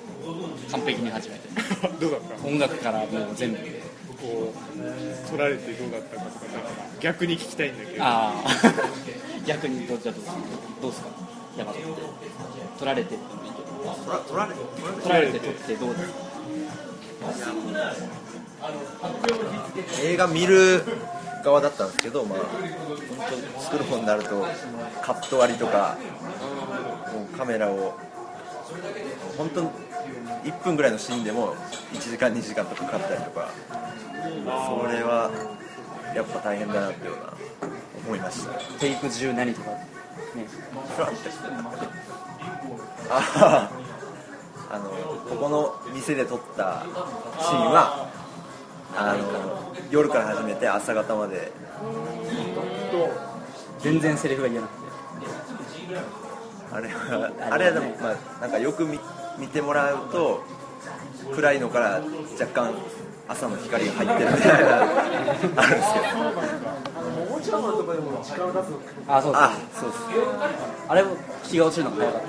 [0.72, 1.48] 完璧に初めて。
[2.00, 2.46] どうだった？
[2.46, 3.58] 音楽からもう全部
[4.20, 6.68] こう撮られてどうだったかとかなんか
[7.00, 8.04] 逆に聞きたいんだけど。
[8.04, 8.44] ああ。
[9.46, 10.24] 逆にどうじゃあどう
[10.82, 11.08] どうですか。
[11.58, 11.88] 山田って
[12.78, 16.28] 取られて取られ取られて取ってどうですか
[20.02, 20.82] 映画見る
[21.44, 22.48] 側だったんですけど、まあ、本
[23.56, 24.46] 当作る方になると
[25.02, 25.96] カット割りとか
[27.12, 27.98] もうカメラを
[29.36, 31.54] 本当1分ぐらいのシーンでも
[31.92, 33.50] 1時間2時間とかかかったりとか
[34.22, 35.30] それは
[36.14, 37.32] やっぱ大変だなっていうような
[38.06, 38.52] 思いました。
[38.78, 39.78] テイク10何とかね。
[43.10, 43.70] あ
[44.70, 44.90] ああの
[45.28, 46.82] ここの店で撮った
[47.40, 48.08] シーンは
[48.96, 51.52] あの夜から始めて朝方まで。
[53.80, 56.27] 全然セリフが言えなくて
[56.72, 58.98] あれはあれはでも、まあ、なんかよく見
[59.38, 60.42] 見てもらうと
[61.34, 62.00] 暗いのから
[62.38, 62.74] 若干
[63.28, 66.06] 朝の光が入ってるみたいなあるんですけど。
[67.38, 68.72] もちろんのところでも力を出す
[69.06, 70.02] あそうですあそうです。
[70.88, 72.28] あれも気が落ちるのが早かった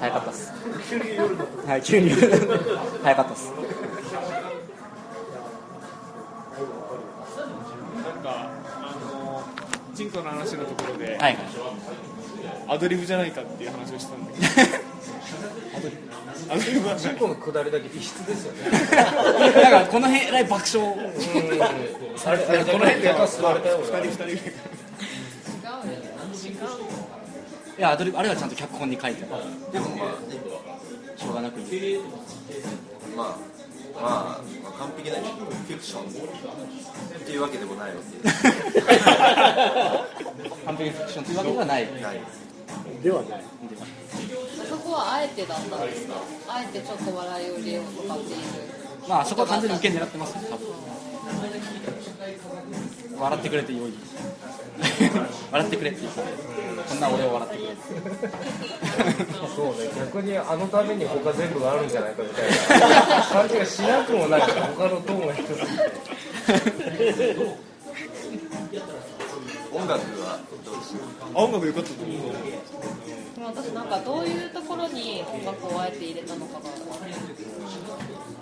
[0.00, 0.52] 早かったっす。
[1.66, 3.52] はい急に早かったっす。
[7.96, 8.50] なんか
[8.82, 9.42] あの
[9.94, 11.38] チンコの話のところで、はい
[12.68, 14.46] アドリブじゃないかっていう話をしたんだけど。
[15.78, 16.00] アドリブ。
[16.88, 18.62] はチンコの下りだけ異質ですよね
[19.62, 20.94] なんかこの辺えらい爆笑
[22.26, 23.08] あれあれこの辺で
[23.54, 24.44] れたよ2人2人ぐらい違うよ
[26.34, 27.10] 違う
[27.78, 29.72] いやアドリブあれはちゃんと脚本に書いてある。
[29.72, 31.60] でもまあしょうがなく。
[33.16, 33.36] まあ、
[34.02, 36.02] まあ、まあ、完璧なフィクション。
[36.02, 38.28] っていうわけでもないわけ
[40.66, 41.86] 完璧なフィクションというわけではない。
[42.00, 42.20] ない。
[43.02, 43.44] ではない。
[44.68, 46.14] そこはあえてだったんですか？
[46.48, 48.36] あえてちょっと笑いを入れようとかっていう。
[49.08, 50.66] まああそこは完全に受け狙ってますよ多分
[53.18, 53.92] 笑ってくれて良い。
[55.52, 55.90] 笑ってくれ。
[55.90, 56.20] って言って
[56.88, 57.72] こんな俺を笑ってくれ。
[57.72, 57.86] って
[59.54, 62.50] そうね逆にあのために他全部があるんじゃないかみたい
[62.80, 63.10] な。
[63.30, 65.50] 感じがしなくもないから他のトーンが一つ
[69.72, 71.00] 音楽はどうですか
[71.34, 72.16] 音楽良かったと思う
[73.42, 76.60] 私なんかどういうところに音楽をあえて入れたのかが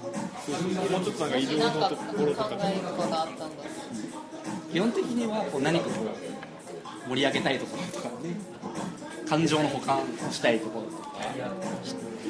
[0.09, 3.51] もうちょっとなんか移動なんかのところとか考えとかがあったん
[4.73, 5.91] 基本的にはこう何かこ
[7.07, 8.37] う盛り上げたいところとかね
[9.29, 11.09] 感情の補完をしたいところとか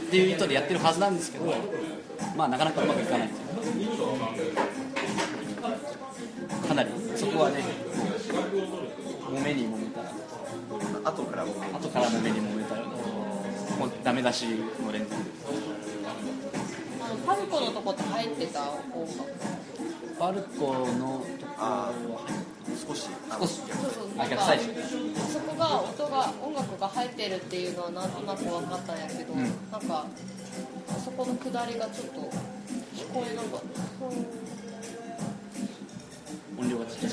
[0.08, 1.52] っていう意図でやってるはずなんですけど
[2.36, 3.28] まあなかなかうまくいかない
[6.66, 7.62] かなりそこはね
[9.30, 10.12] 揉めに揉めたら
[11.04, 14.46] 後からも後から揉めに揉めたらもうダメ出し
[14.84, 15.14] の連続。
[16.04, 16.47] あの
[17.28, 18.62] パルコのとこって入ってた？
[18.62, 18.72] 音
[19.04, 19.28] 楽
[20.18, 21.58] パルコのとこ。
[21.58, 21.92] あ
[22.88, 23.60] 少し少し。
[23.60, 24.56] そうそうあなんかあ
[25.30, 29.36] そこが音が音楽が入ってるっていうのはなんとなく分かったんやけど、ん。
[29.38, 30.06] なんか
[30.88, 32.20] あそこの下りがちょっと
[32.96, 33.82] 聞こえなかった
[36.58, 37.12] 音量がちっちゃい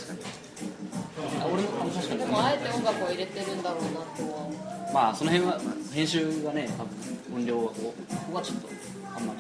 [1.42, 2.20] あ俺も確かに。
[2.20, 4.00] でもあえて音楽を入れてるんだろうなと
[4.32, 4.48] は。
[4.94, 5.60] まあその辺は
[5.94, 7.74] 編集がね多分音量をこ
[8.32, 8.70] こはちょっと
[9.16, 9.40] あんまり。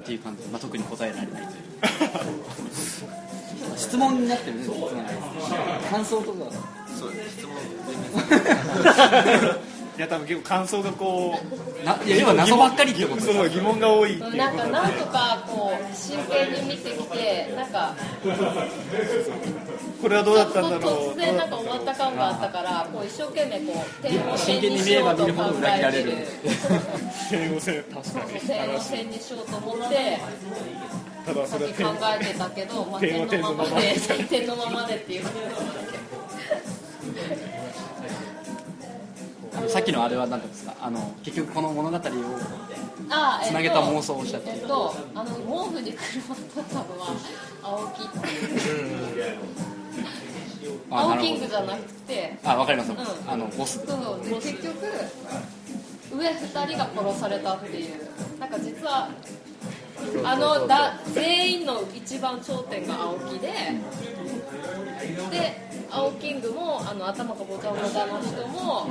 [0.00, 1.44] っていう感じで、まあ、特に答えられないという。
[3.76, 4.62] 質問になってるね。
[4.64, 4.80] 質問。
[4.80, 4.88] が
[5.90, 6.50] 感想とか。
[6.98, 7.54] そう質問
[9.98, 11.36] いや多分結構感想がこ
[11.82, 14.14] うないや要は謎ばっかりってことその疑問が多い。
[14.14, 17.96] っていうなんかなんとかこう真剣に見てきてなんか
[20.00, 21.12] これはどうだったんだろう。
[21.12, 26.10] 突然なんか終わった感があったからこう一生懸命こう点を真線剣にしようとば見るほど考裏切られる。
[26.10, 30.18] えてる点を線確かに点を線にしようと思って
[31.26, 33.94] たださっそれ考えてたけど、まあ、点のままで
[34.28, 35.24] 点のままでっていう。
[39.68, 40.74] さっきのあれは何ですか？
[40.80, 42.00] あの結局この物語を
[43.10, 45.40] あつなげた妄想をしたっていうえっとあの毛
[45.76, 47.16] 布に車取ったのは
[47.62, 49.38] 青木っていう
[50.90, 52.36] 青キングじゃなくて。
[52.44, 52.98] あわかります、うん。
[53.30, 53.84] あのボス。
[53.86, 54.74] そうで結局
[56.12, 57.94] 上2人が殺されたっていう。
[58.38, 59.10] なんか実は
[60.24, 63.48] あのだ全員の一番頂点が青木で
[65.30, 68.88] で青キングもあの頭がぼちゃぼちゃの人も、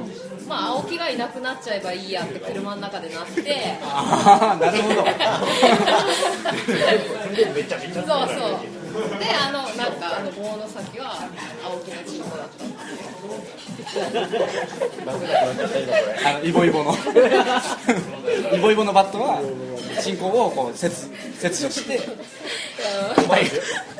[0.47, 3.77] まあ、青木がいなくなっちゃえばいいやって車の中でなって。
[3.83, 4.95] ああなるほど。
[7.55, 8.57] めちゃめちゃそうそう
[8.97, 11.29] であのなんかあの棒の先は
[11.63, 12.63] 青木のチンコだった。
[16.29, 16.95] あのイボイボの。
[18.53, 19.41] イボイボのバットは
[20.01, 21.97] 進行をこう切切除して。
[21.97, 22.03] うん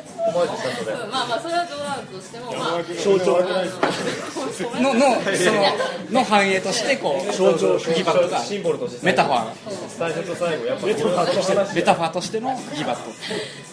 [0.32, 2.84] まあまあそれは冗談としてもまあ。
[2.84, 9.90] 象徴あののそのの反映としてこう象徴ギバットがシンボルとしてメタファー。
[9.90, 11.76] 最初と最後やっぱメタファーとして。
[11.76, 13.12] メタファーとしてのギバット。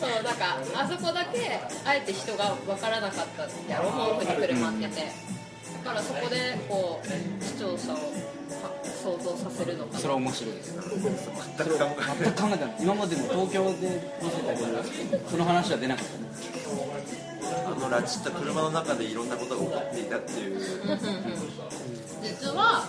[0.01, 5.35] そうなんかあそこだけあえて人が分からなかったやろ毛布に車ってて。
[5.85, 7.99] だからそこでこう視聴者を
[9.05, 9.99] 想像させるのかな。
[9.99, 10.73] それは面白いです。
[10.73, 12.77] 全く考えてない。
[12.81, 16.13] 今までも東京で見せたけどその話は出なかった。
[16.19, 16.25] ね
[17.67, 20.61] あの拉致った車の中でいろんなことが起こっていたっていう。
[22.23, 22.89] 実は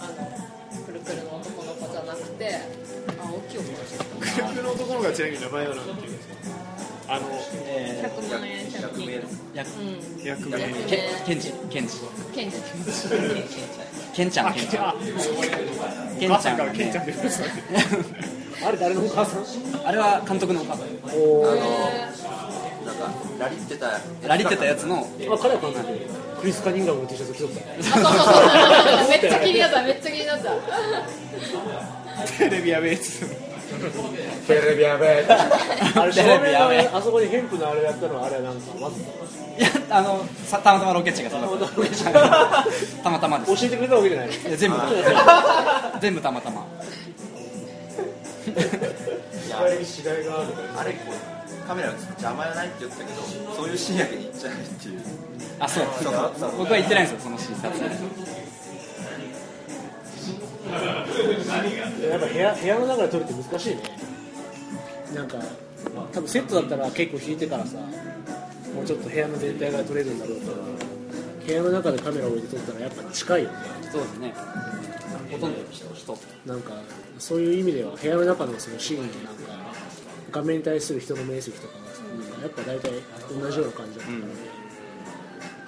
[0.00, 2.60] あのくるくるの男の子じゃなくて
[3.22, 6.34] 青木を殺したくるくるの男の子がちなみに名前は何ていうんですか？
[7.06, 8.66] あの100万円
[11.26, 11.98] ケンジケンジ
[12.34, 12.56] ケンジ
[14.14, 14.94] ケンちゃんあケンちゃんあ
[16.18, 17.04] ケンちゃんケンちゃん
[18.66, 20.88] あれ誰のお母さんあれは監督のお母さん
[22.86, 25.06] なんかラリってたラリってたやつのあ
[25.38, 25.84] 彼は監督
[26.40, 29.08] クリス・カニンガムの T シャツ着とったあそうそうそう。
[29.08, 30.52] めっちゃ気になっためっちゃ気になった。
[32.38, 33.53] テレビやべえっつって
[34.46, 35.26] テレビやべえ。
[35.28, 36.84] あれ照テレビやべえ。
[36.84, 39.00] 明のあそこにヘンプのあれやったのはあれはなんかまず。
[39.00, 44.76] いやあのさたまたまロケ地がそんなたまたまです教えてくれたわけじゃないいや全部。
[46.00, 46.66] 全部たまたま。
[49.84, 50.94] 次第があるあれ
[51.66, 53.22] カメラ映って邪魔やないって言ったけど
[53.54, 55.00] そういうシーンやけに行っちゃうっていう。
[55.60, 55.86] あそう。
[56.58, 58.33] 僕は行ってないんですよそのシー
[62.10, 63.82] やっぱ部屋部屋の中で撮るって難しいね。
[65.14, 65.38] なんか
[66.12, 67.78] 多分セットだったら結構引いてからさ
[68.74, 70.52] もうちょっと部屋の全体が撮れるんだろうけど
[71.46, 73.56] 部屋の中でカメラを置いて撮ったらやっぱ近いよね。
[73.92, 74.34] そうですね。
[75.30, 76.72] ほとんど人なんか
[77.18, 79.64] そういう意味では部屋の中のそのシーンのなんか
[80.32, 82.02] 画面に対する人の面積とかがさ、
[82.42, 82.90] やっぱ大体
[83.40, 84.12] 同じような感じだった。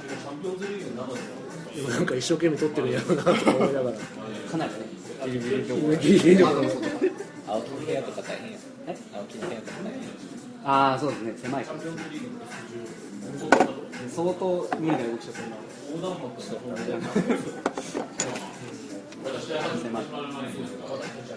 [0.06, 3.96] から、でもなんか一生懸命撮ってるんやろうなとか思いながら。
[4.50, 4.95] かなりね
[5.26, 5.96] ギリギリの。
[5.96, 6.54] ギリギリの青
[7.62, 8.58] 木の部屋とか大変や
[8.88, 10.00] え青木の部屋とか大変
[10.64, 11.34] ああそうですね。
[11.36, 11.78] 狭いから
[14.08, 15.50] 相当無理な動きして狭い。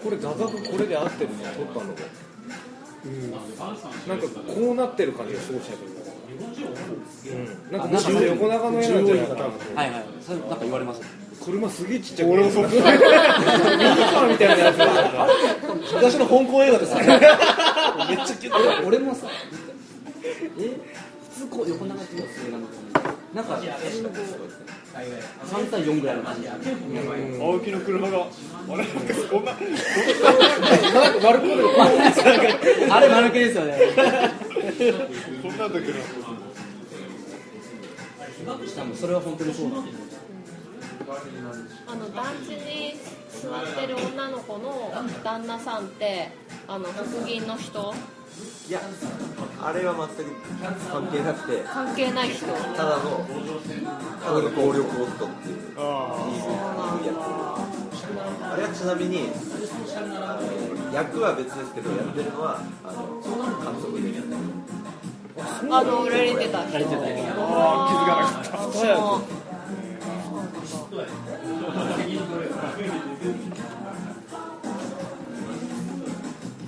[0.02, 1.94] これ画角これで合ってるね撮ったの。
[4.08, 5.90] なんかこうなってる感じがすごいしたけど。
[5.92, 5.94] う
[6.42, 10.04] んなんか横長の絵なんじゃないかなはいはい。
[10.24, 11.00] それなんか言われます？
[11.44, 15.28] 車すげえちっちゃく俺もそうミニカーみたいなやつが
[15.94, 18.86] 昔の香港映画ですね めっちゃキュッと。
[18.86, 19.26] 俺もさ
[20.58, 20.76] え
[21.34, 22.64] 普通こう横長っていう映画の
[23.32, 23.54] なんか
[25.46, 26.48] 3対4ぐらいの感じ
[27.40, 28.92] 青木の車があれなんか
[29.30, 29.52] こんな
[31.22, 31.44] 丸く
[32.92, 33.78] あれ丸くですよね
[35.42, 35.94] こんなんだけど
[38.46, 40.09] 多分それは本当にそうなんです
[41.86, 42.94] あの団地に
[43.30, 44.92] 座ってる女の子の
[45.24, 46.28] 旦那さんって
[46.68, 47.94] あの北銀の人？
[48.68, 48.80] いや
[49.60, 50.32] あれは全く
[50.92, 51.62] 関係なくて。
[51.64, 52.46] 関係ない人？
[52.46, 53.26] ただの
[54.22, 55.56] ただの暴力夫っていう。
[55.56, 55.82] いい
[57.06, 57.18] 役
[58.42, 59.30] あれはちなみに
[59.96, 60.42] あの
[60.94, 64.36] 役は別ですけどやってるのはあの監督でやってる。
[65.72, 66.76] あの売られてた人。
[66.76, 66.84] あー
[67.88, 69.39] 気づかなかった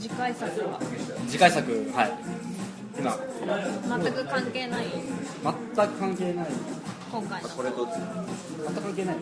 [0.00, 0.78] 次回作は？
[1.28, 2.12] 次回作はい。
[2.98, 3.18] 今。
[4.02, 4.86] 全く関係ない？
[4.86, 5.52] 全
[5.88, 6.46] く関係ない。
[7.10, 7.48] 今回の。
[7.48, 9.18] これどっち全く関係ないい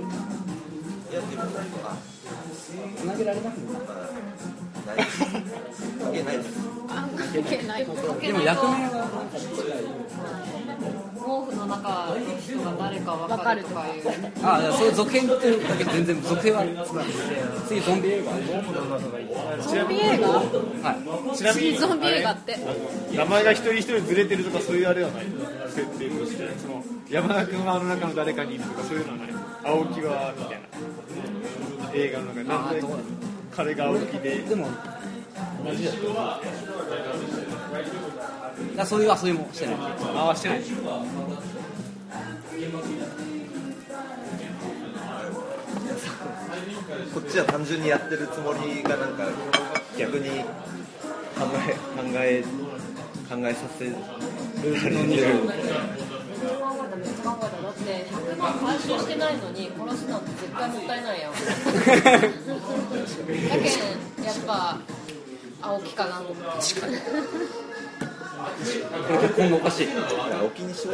[1.15, 1.97] やでもあ
[2.97, 3.65] つなげられますね
[4.87, 4.97] ない
[5.99, 6.49] 関係ないです。
[6.89, 7.85] あ関係ない。
[7.85, 7.91] で
[8.33, 9.09] もない役名は
[11.21, 14.03] 毛布の中の人が誰か分かるとかいう
[14.43, 16.65] ああそういう続編っていうだけで全然続編は
[17.69, 18.33] 次ゾンビ映画？
[19.63, 20.43] ゾンビ映画は
[21.33, 21.37] い。
[21.37, 22.57] ちなみにゾンビ映画って？
[23.15, 25.27] 名前が一人一人ずれてるとかそういうあれはない。
[25.69, 26.49] 設定として。
[26.59, 29.29] その山田君はあの中の誰かにいるとかそういうのはない。
[29.65, 30.69] 青木はみたいな。
[31.95, 32.45] 映画の中で。
[32.45, 32.83] なんで
[33.55, 34.39] 彼が青木で。
[34.39, 34.69] でも。
[35.65, 35.93] 同じだ
[38.79, 39.77] あそういう遊びもしてない。
[40.15, 40.63] ああしてない。
[47.15, 49.29] こっちは単純にやってるつもりがなんか
[49.99, 50.47] 逆に考
[51.69, 51.79] え考
[52.17, 52.43] え
[53.29, 53.97] 考えさせられ
[54.81, 61.33] てるめっちゃ考えただって100万回収してないのに殺すなんて絶対もったいないやん。
[61.33, 61.39] だ
[63.59, 64.79] けんやっぱ
[65.63, 66.41] 青木かなと思って
[69.37, 69.89] 今後おかしい
[70.41, 70.89] 青木にし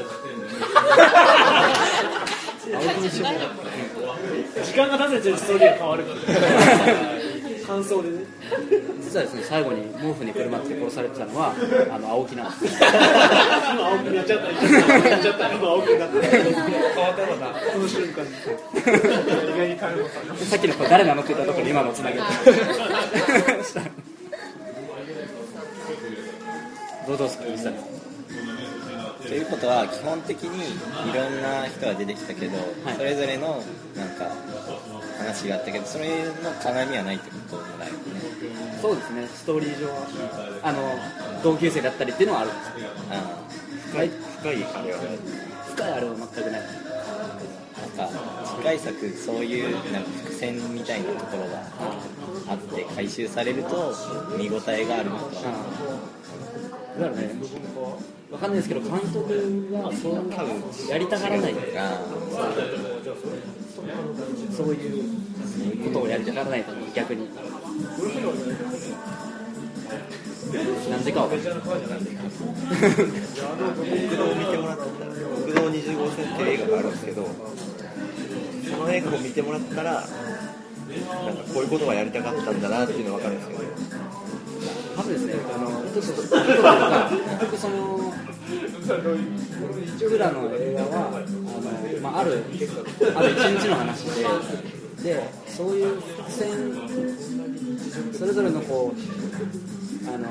[4.65, 6.05] 時間が経つうちにストーリーが変わる
[7.67, 8.19] 感想でね
[9.03, 11.53] 実はですね最後に毛布にくるまって殺されてたのは
[11.93, 14.47] あの青木なんです今青木になっちゃった。
[15.09, 15.53] やっちゃった。
[15.53, 16.21] 今青木になった。
[16.21, 17.27] 変わった。
[17.27, 21.47] のだこの瞬間に意外に金子さんさっきの誰なのって言った。
[21.47, 22.23] ところに今のつなげて
[27.07, 27.77] どうですか水谷
[29.23, 30.75] ということは基本的に
[31.11, 32.59] いろんな人が出てきたけど、
[32.97, 33.63] それぞれの
[33.97, 34.31] なんか
[35.19, 37.89] 話があったけどそれの絡みはないってこともない
[38.81, 39.27] そうですね。
[39.27, 40.61] ストーリー上は。
[40.63, 40.79] あの
[41.43, 42.71] 同級生だったりっていうのはあるんです。
[43.91, 44.99] 深い深いあれは
[45.75, 46.61] 深いあれは全くない。
[46.61, 48.11] なんか
[48.45, 51.63] 次回作そういうなんか伏線みたいなところが
[52.49, 53.95] あって回収されると
[54.39, 55.31] 見応えがあるのと
[56.99, 57.31] だからね
[58.31, 61.67] わかんないですけど監督はそう多分やりたがらないとか
[64.57, 67.29] そういうことをやりたがらないと思う逆に。
[70.91, 71.61] なんでかは分かんない。
[71.61, 72.17] 国
[74.17, 77.29] 道を見てもらったら国道20号線っていう映画があるんですけど
[78.71, 84.26] その映画を見てもらったらなんかこういうことがやりたかったんだなっていうのが分かるんですけど。
[85.07, 88.13] まずですね、あのちょっとちょっとというか結局その
[90.01, 92.43] 僕らの映画はあの、まあ、ある
[93.15, 94.05] ある一日の話
[95.03, 96.49] ででそういう伏線
[98.13, 100.27] それぞれのこうあの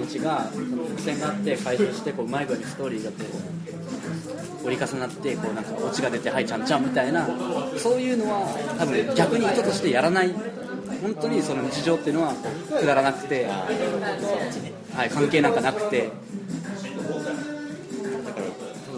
[0.00, 3.16] 一日がその伏線があって回収してこううまい具合にストーリーがこ
[4.62, 7.26] う折り重なってこうなんかオチが出てはいちゃんちゃんみたいな
[7.76, 8.48] そういうのは
[8.78, 10.34] 多分逆に意図としてやらない
[11.06, 16.10] 本当にその日常っていうのはくだらなくて、はい、関係なんかなくて。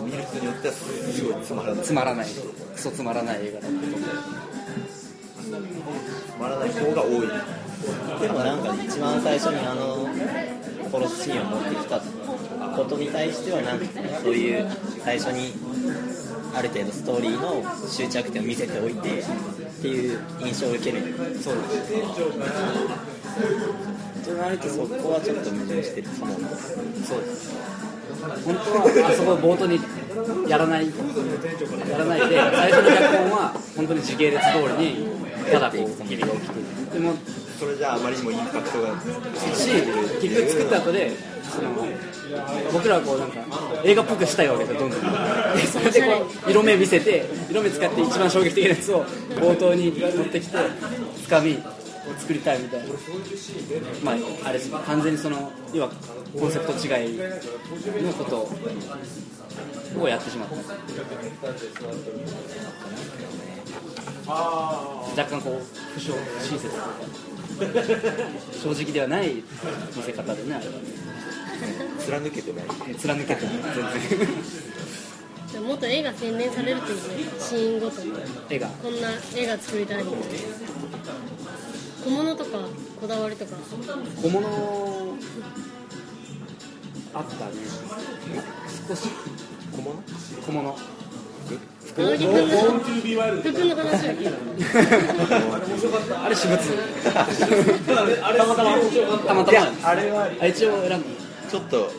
[0.07, 1.85] 見る人によってはすごいつまらない。
[1.85, 2.27] つまらない。
[2.75, 4.01] クソつまらない映画だったと思う。
[5.45, 7.29] つまらない方が多い。
[8.21, 10.09] でもなんか一番最初にあの
[10.91, 12.01] 殺すシーンを持ってきた
[12.75, 13.85] ことに対してはなんか
[14.23, 14.67] そういう
[15.05, 15.53] 最初に
[16.55, 19.23] ある程度ストーリーの終着点を見せておいて
[19.79, 21.03] っていう印象を受ける。
[21.41, 21.91] そうです。
[21.91, 22.03] ね
[24.25, 26.09] となるとそこはちょっと矛盾してる。
[26.09, 26.35] かも
[27.07, 27.55] そうです
[28.45, 29.79] 本当はあそこ冒頭に
[30.51, 35.07] やらないやらないで最初の脚本は本当に時系列通りに
[35.53, 37.15] ただこう日々が起きてるでも
[37.59, 39.01] それじゃああまりにもインパクトが
[39.55, 39.71] し
[40.21, 41.13] 結局作った後で
[42.73, 43.41] 僕らはこうなんか
[43.85, 45.01] 映画っぽくしたいわけでどんどん。
[45.01, 45.07] で
[45.67, 49.05] それでこう色目見せて色目使って一番衝撃的なやつを
[49.37, 50.57] 冒頭に持ってきて
[51.23, 51.59] つかみ
[52.19, 52.87] 作りたいみたいな
[54.03, 54.17] まあ
[54.49, 55.91] あれ完全にその要は
[56.39, 58.49] コンセプト違いのこと
[60.01, 60.55] をやってしまった。
[65.17, 65.63] 若干こう
[65.95, 66.83] 不詳親切とか
[68.63, 69.43] 正直ではない
[69.97, 70.61] 見せ方でね
[72.09, 72.65] 貫けてない
[72.97, 73.55] 貫けてない。
[73.77, 73.85] 全
[74.19, 74.29] 然。
[75.53, 77.03] でももっと絵が洗練されるといいね
[77.39, 78.13] シーンごとに。
[78.49, 80.27] 絵がこんな絵が作りたいみたいな。
[82.05, 82.51] 小物とか
[83.01, 83.53] こだわりとか。
[84.23, 84.49] 小物
[87.15, 87.53] あったね。
[88.89, 89.09] 少し。
[89.73, 90.03] 小物？
[90.47, 90.77] 小物。
[91.89, 92.19] 服の話を
[92.81, 93.25] 聞いた
[96.25, 96.59] あれ私物。
[98.23, 98.65] あ れたまた。
[98.65, 98.71] また
[99.35, 99.45] ま。
[99.45, 100.29] たまあれは。
[100.41, 100.97] あ一応選んだ
[101.49, 101.91] ちょっと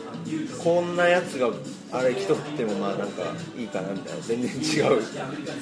[0.62, 1.50] こんなやつが
[1.92, 4.22] あれ着とってもまあなんかいいかなみたいな。
[4.22, 4.58] 全然違
[4.98, 5.02] う。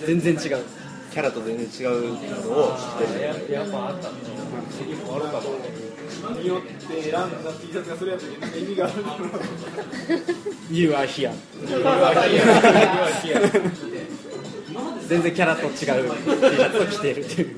[0.07, 0.41] 全然違う。
[1.11, 2.51] キャラと全然違うの。
[2.51, 3.13] を着て
[3.47, 4.19] てやっぱあったんだ
[5.09, 5.57] 悪かったね
[6.41, 8.95] によって選んだ T シャツがそれやったけど意味がある。
[10.71, 11.33] You are here
[15.09, 17.57] 全然キャラと違う T シャツを着ているっていう。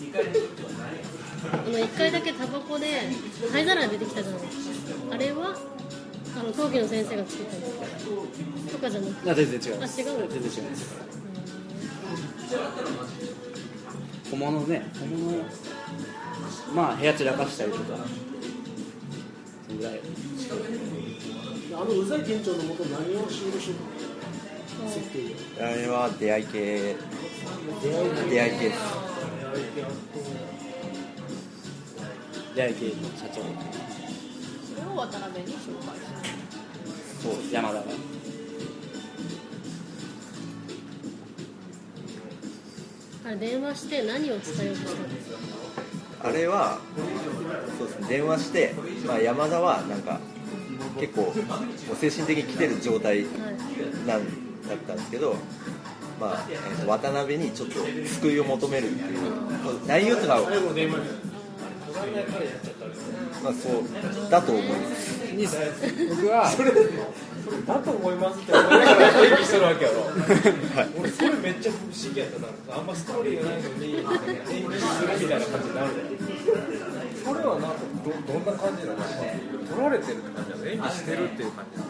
[1.52, 2.86] あの1回だけタバコで
[3.52, 5.14] 灰皿が出てきたじゃないですか。
[5.14, 5.56] あれは
[6.38, 7.84] あの陶器の先生が作ったんですか
[8.72, 9.80] とかじゃなくてあ全然違う。
[9.82, 10.84] あ違う全然違います
[14.30, 15.44] 小物ね小物。
[16.74, 17.84] まあ部屋散らかしたりとか。
[19.66, 20.00] そのぐらい。
[21.72, 23.78] あのうざい店長のもと何を仕事してる
[25.60, 25.66] の？
[25.66, 26.96] あれは出会い系。
[27.82, 28.78] 出会い系です。
[32.54, 33.42] 出会い系の社長
[35.00, 36.20] 渡辺に紹介した
[37.22, 37.80] そう山田が
[43.26, 45.38] あれ電話して何を伝えようとしたんですか。
[46.22, 46.78] あれは
[47.78, 48.08] そうですね。
[48.08, 48.74] 電話して、
[49.06, 50.20] まあ、山田はなんか
[50.98, 53.24] 結構もう精神的に来てる状態
[54.06, 54.24] なん
[54.68, 55.36] だったんですけど、
[56.20, 57.74] まあえーと渡辺にちょっと
[58.06, 60.50] 救いを求めるっていう内容とかは
[63.42, 63.84] まあそう
[64.30, 65.18] だと思います。
[66.10, 66.70] 僕はそれ
[67.66, 68.52] だと思いますって。
[68.52, 69.96] 思いながら演技してるわけやろ
[71.00, 74.04] 俺それめっちゃ不思議やったなあんまストーリーがないのに演
[74.68, 75.88] 技するみたいな感じになる。
[77.24, 78.98] それはなんかどどんな感じなの？
[79.68, 81.80] 取られてるって感じなの演技してるっていう感じ。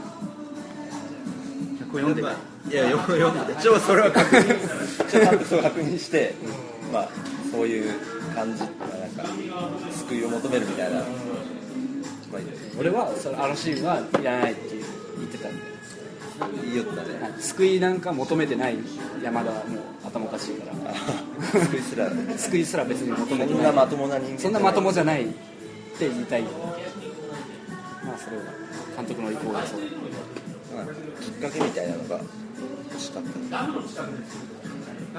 [1.91, 2.33] 読んでまあ
[2.71, 6.35] いや読読んでちょっとそれは確認ちょっとそう確認して、
[6.93, 7.09] まあ
[7.51, 7.93] そういう
[8.33, 9.25] 感じなんか
[9.91, 11.07] 救いを求めるみたいな、まあ、
[12.81, 14.63] 俺はそれあのシーンはいらないって
[15.19, 15.71] 言ってたんで。
[16.67, 17.21] いいよったね。
[17.21, 18.79] はい救いなんか求めてない
[19.23, 20.95] 山田はもう頭おかしいから。
[21.61, 23.49] 救いすら救いすら別に求めてない。
[23.49, 26.49] そんなまともな人間そんなまともじゃないって言いたいま
[28.15, 28.45] あそれは
[28.97, 29.81] 監督の意向がそう。
[30.75, 30.87] まあ
[31.23, 32.19] きっかけみたいなのが
[32.91, 33.29] 欲しかった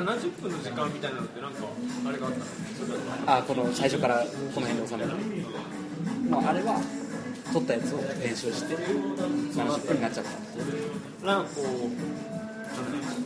[0.02, 1.68] 70分の時間みたいなのってなんか
[2.08, 3.38] あれがあったの？
[3.38, 5.10] あこの最初からこの辺で収める
[6.30, 6.82] もうあれは
[7.52, 8.76] 撮ったやつを練習して。
[9.54, 10.26] 70分になっちゃっ
[11.22, 11.62] たなんかこ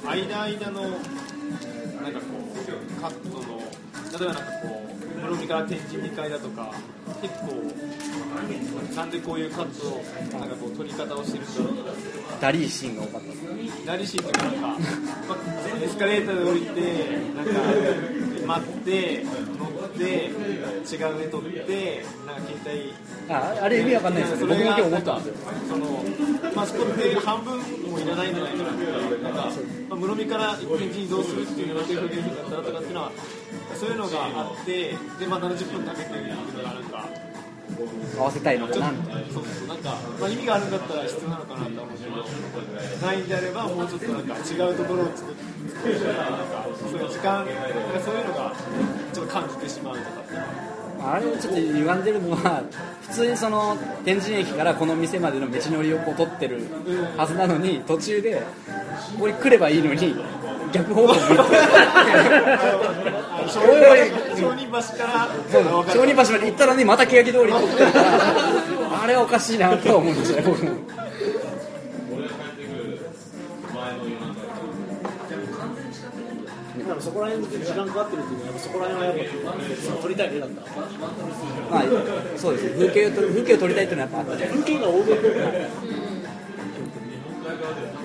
[0.03, 2.25] う間間のなんかこ
[2.97, 4.95] うカットの例えばなんかこう
[5.33, 6.71] 室見から天神2階だとか
[7.21, 11.51] 結構なんでこういうカットをなんかこう撮り方をしてると
[12.39, 14.77] ダリーシーンが多かったダリーシーンとかなんか、まあ
[15.83, 16.81] エスカレーターで降りて
[17.35, 17.51] なんか
[18.47, 22.93] 待って乗って違う絵撮ってなんか携帯。
[23.27, 24.55] ああれ意味わかんないですよね。
[24.55, 25.35] 僕も今日思ったんですよ。
[25.69, 25.85] その
[26.55, 28.71] まあそこって半分もいらないんじゃないかな。
[28.71, 29.49] ってなんか、
[29.89, 33.11] まあ、室見から天神に移動するっていうのが手表現だったらとかっていうのは
[33.75, 37.09] そういうのがあってで、まあ、70分かけてっていうのがなんか
[38.17, 38.91] 合わせたいのかな。
[38.91, 45.45] みたいなそうそうなんか、まあ、意味があるんだったら必要なのかなと思うけどないんであればもうちょっとなんか違うところを作って
[46.05, 46.15] なん
[46.47, 47.45] かそういう時間
[48.03, 48.53] そういうのが
[49.15, 50.19] ちょっと感じてしまうとか。
[50.19, 50.29] って
[51.01, 52.63] あれちょっと歪んでるのは
[53.03, 56.63] 普通にその天神駅からこの店までの道のりをこう取ってる
[57.15, 58.41] はずなのに途中で
[59.13, 60.15] ここに来ればいいのに
[60.73, 61.55] 逆方向に行って。
[64.35, 65.29] 商人橋から
[65.93, 70.39] 商人橋まで行ったのにまた欅通りにってあれはおかしいなとは思うんですよ
[76.99, 79.25] そこら辺で時間かかってるっていうのはやっぱそこら辺はやっ
[79.95, 80.61] ぱ撮りたい絵だった。
[80.61, 80.67] ま
[81.79, 81.83] あ
[82.37, 82.75] そうですね。
[82.77, 84.87] 風景を撮風景を撮りたいっていうのはやっぱあって風景が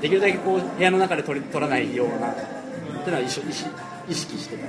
[0.01, 2.45] できるだけこう部屋の中で撮り撮らないようなってい
[3.05, 3.69] うのは意識意識
[4.09, 4.67] 意識してた。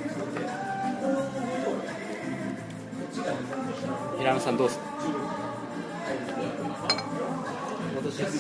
[4.18, 4.86] 平野さんどうですか
[7.96, 8.34] 私私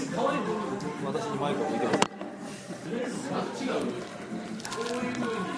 [1.25, 1.99] にマイクを向いてます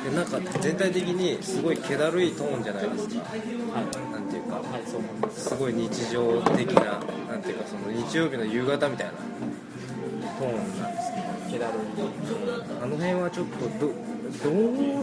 [0.03, 3.23] でなんか全体的にすごい気だるいトーンじゃないですか、
[4.11, 4.61] なんていうか、
[5.31, 6.99] すごい日常的な
[7.29, 11.33] なんていうかその日曜日の夕方みたいなトーンなんですけど。
[11.53, 11.77] 気だるい
[12.81, 13.93] あの辺はちょっとど
[14.43, 14.49] ど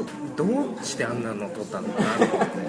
[0.01, 0.05] う
[0.37, 0.45] ど
[0.81, 2.61] うしてあんなの撮ったのかなと思って。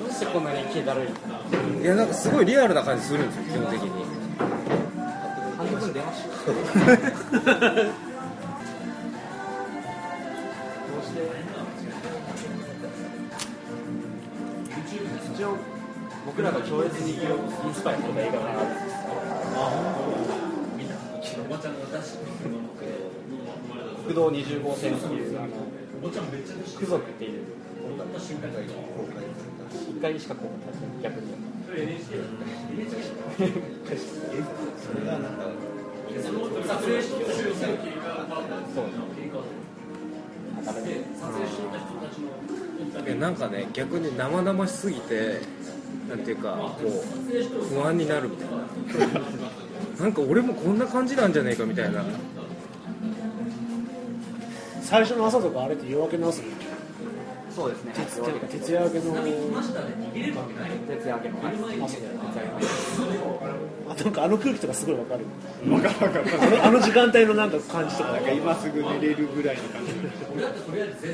[0.00, 3.90] どうしてこんなに気だるいいやなんかすごいリアルな感じするんですよ基本的に。
[5.58, 6.22] 半分出まし
[7.44, 8.04] た
[16.26, 17.18] 僕らが強烈にイン
[17.74, 18.94] スパイアされた映画があるんです
[24.04, 25.48] 国道20号線っていうあの
[26.78, 27.44] 区族っていう
[29.90, 31.32] 一回しか公開されてない逆に
[32.04, 32.12] そ
[34.94, 35.44] れがなんか
[43.04, 45.40] いやなんかね逆に生々しすぎて
[46.08, 48.54] なんていうかこう不安になるみたいな。
[50.00, 52.04] なんか俺もこんな感じなんじゃねえかみたいな。
[54.82, 56.42] 最初の朝とかあれって夜明けの朝
[57.54, 57.92] そうですね。
[57.94, 58.20] 徹
[58.58, 59.30] 徹夜明けの徹
[61.08, 61.38] 夜明けの
[63.94, 65.24] なんかあの空気とかすごいわかる。
[65.70, 66.24] わかるわかる。
[66.42, 68.30] あのあの時間帯のなんか感じとかなんか。
[68.32, 69.92] 今すぐ寝れるぐらいの感じ。
[69.92, 69.96] い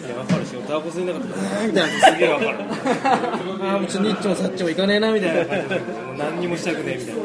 [0.09, 1.29] やわかるしタバコ吸いなかった
[1.61, 2.59] らみたいなすげえわかる。
[3.63, 5.45] ああもうちょっとニッチもサッチもいかねえなみたいな。
[5.45, 7.23] 感じでもう何にもしたくねえみたいな。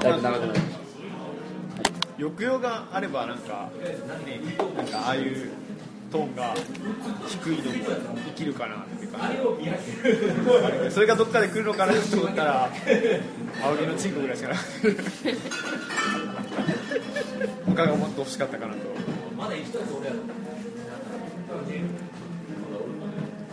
[0.00, 0.75] だいぶ長くなりまし
[2.18, 3.70] 抑揚があればなんか、
[4.24, 4.40] ね、
[4.74, 5.50] なんかああいう
[6.10, 6.54] トーンが
[7.26, 7.76] 低いのも
[8.26, 9.18] 生きるかなっていうか
[10.90, 12.70] それがどっかで来るのかなと思ったら
[13.62, 15.34] 青木のチンコぐらいしかなくて。
[17.66, 18.78] 他がもっと欲しかったかなと。
[18.78, 18.80] い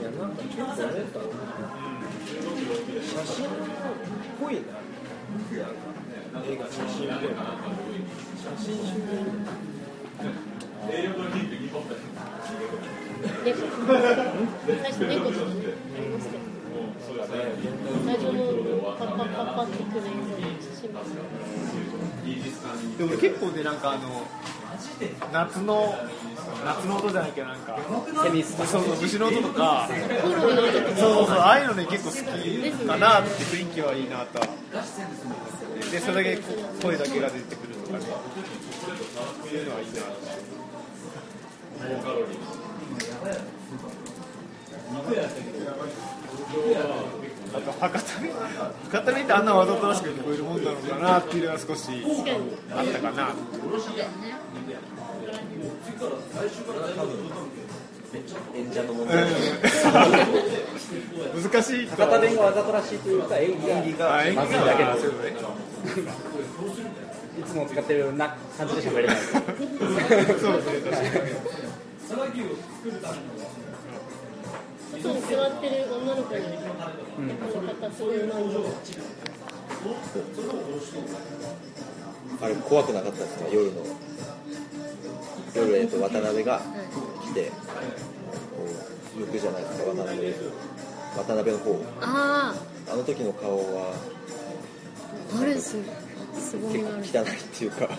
[0.03, 0.89] やなんか結構あれだっ
[3.03, 3.49] 写真っ
[4.39, 4.61] ぽいな。
[6.45, 7.36] 映画写真っぽいな
[22.97, 24.25] でも結構ねなんかあの
[25.31, 25.95] 夏の
[26.65, 27.77] 夏の音じゃないけどなんか
[28.23, 34.39] セミスそうそう虫の音とかそうそうそうああいうのね結構好きかなって雰囲気はいいなと
[35.91, 36.37] でそれだけ
[36.81, 38.15] 声だけが出てくるとかね
[39.43, 40.01] そういうのはいいな
[47.55, 48.31] あと博多弁
[48.91, 51.89] 博多ってあんなわざとらしく聞こえるもんなのかなっていうのが少し
[52.71, 53.29] あったかな。
[58.55, 59.25] 演者の問題
[61.41, 65.33] 難しい博多弁がわざとらしいというか演技が演技まずいだけなんですよね。
[67.39, 69.17] いつも使ってるような感じで喋れない。
[69.17, 69.45] そうです
[70.38, 72.43] ね確かに
[74.93, 78.59] 外に座ってる女の子に、この方すごいうまいんだ
[82.41, 83.45] あれ怖くなかったですか？
[83.51, 83.81] 夜の
[85.55, 86.61] 夜、えっと、渡辺が
[87.23, 87.55] 来てこ
[89.17, 90.34] う行くじゃないですか渡辺
[91.15, 92.53] 渡辺の方あ
[92.91, 93.93] あの時の顔は
[95.36, 95.55] ああれ？
[95.55, 95.84] すすご
[96.72, 97.89] みがある汚いっていうか。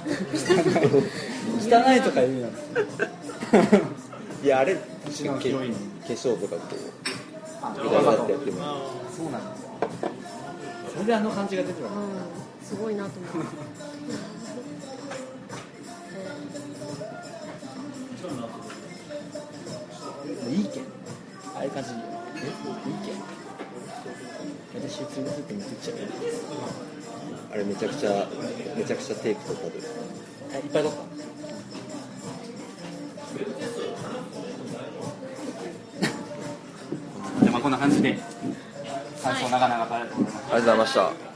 [1.61, 2.01] 汚い。
[2.01, 2.49] とか言うの
[4.45, 6.63] いやあれ私のヒロイン化粧とかこ
[7.63, 8.59] あうぐだぐだってやっても。
[9.17, 9.71] そうなんですよ。
[10.93, 13.55] それであの感じが出てるわうんすごいなと思って
[20.51, 20.83] いいけん。
[21.55, 21.91] ああいう感じ。
[21.91, 21.97] いい
[23.05, 23.17] けん。
[24.75, 25.97] 私普通にずっと見てっちゃう
[27.53, 28.27] あれめちゃくちゃ
[28.77, 29.83] めちゃくちゃテープ取ったで。
[30.55, 30.99] あいっぱい撮った？
[37.43, 38.19] じゃあまあこんな感じで
[39.23, 40.45] 感想なかなかありがとうございます。
[40.47, 41.34] ありがとうございました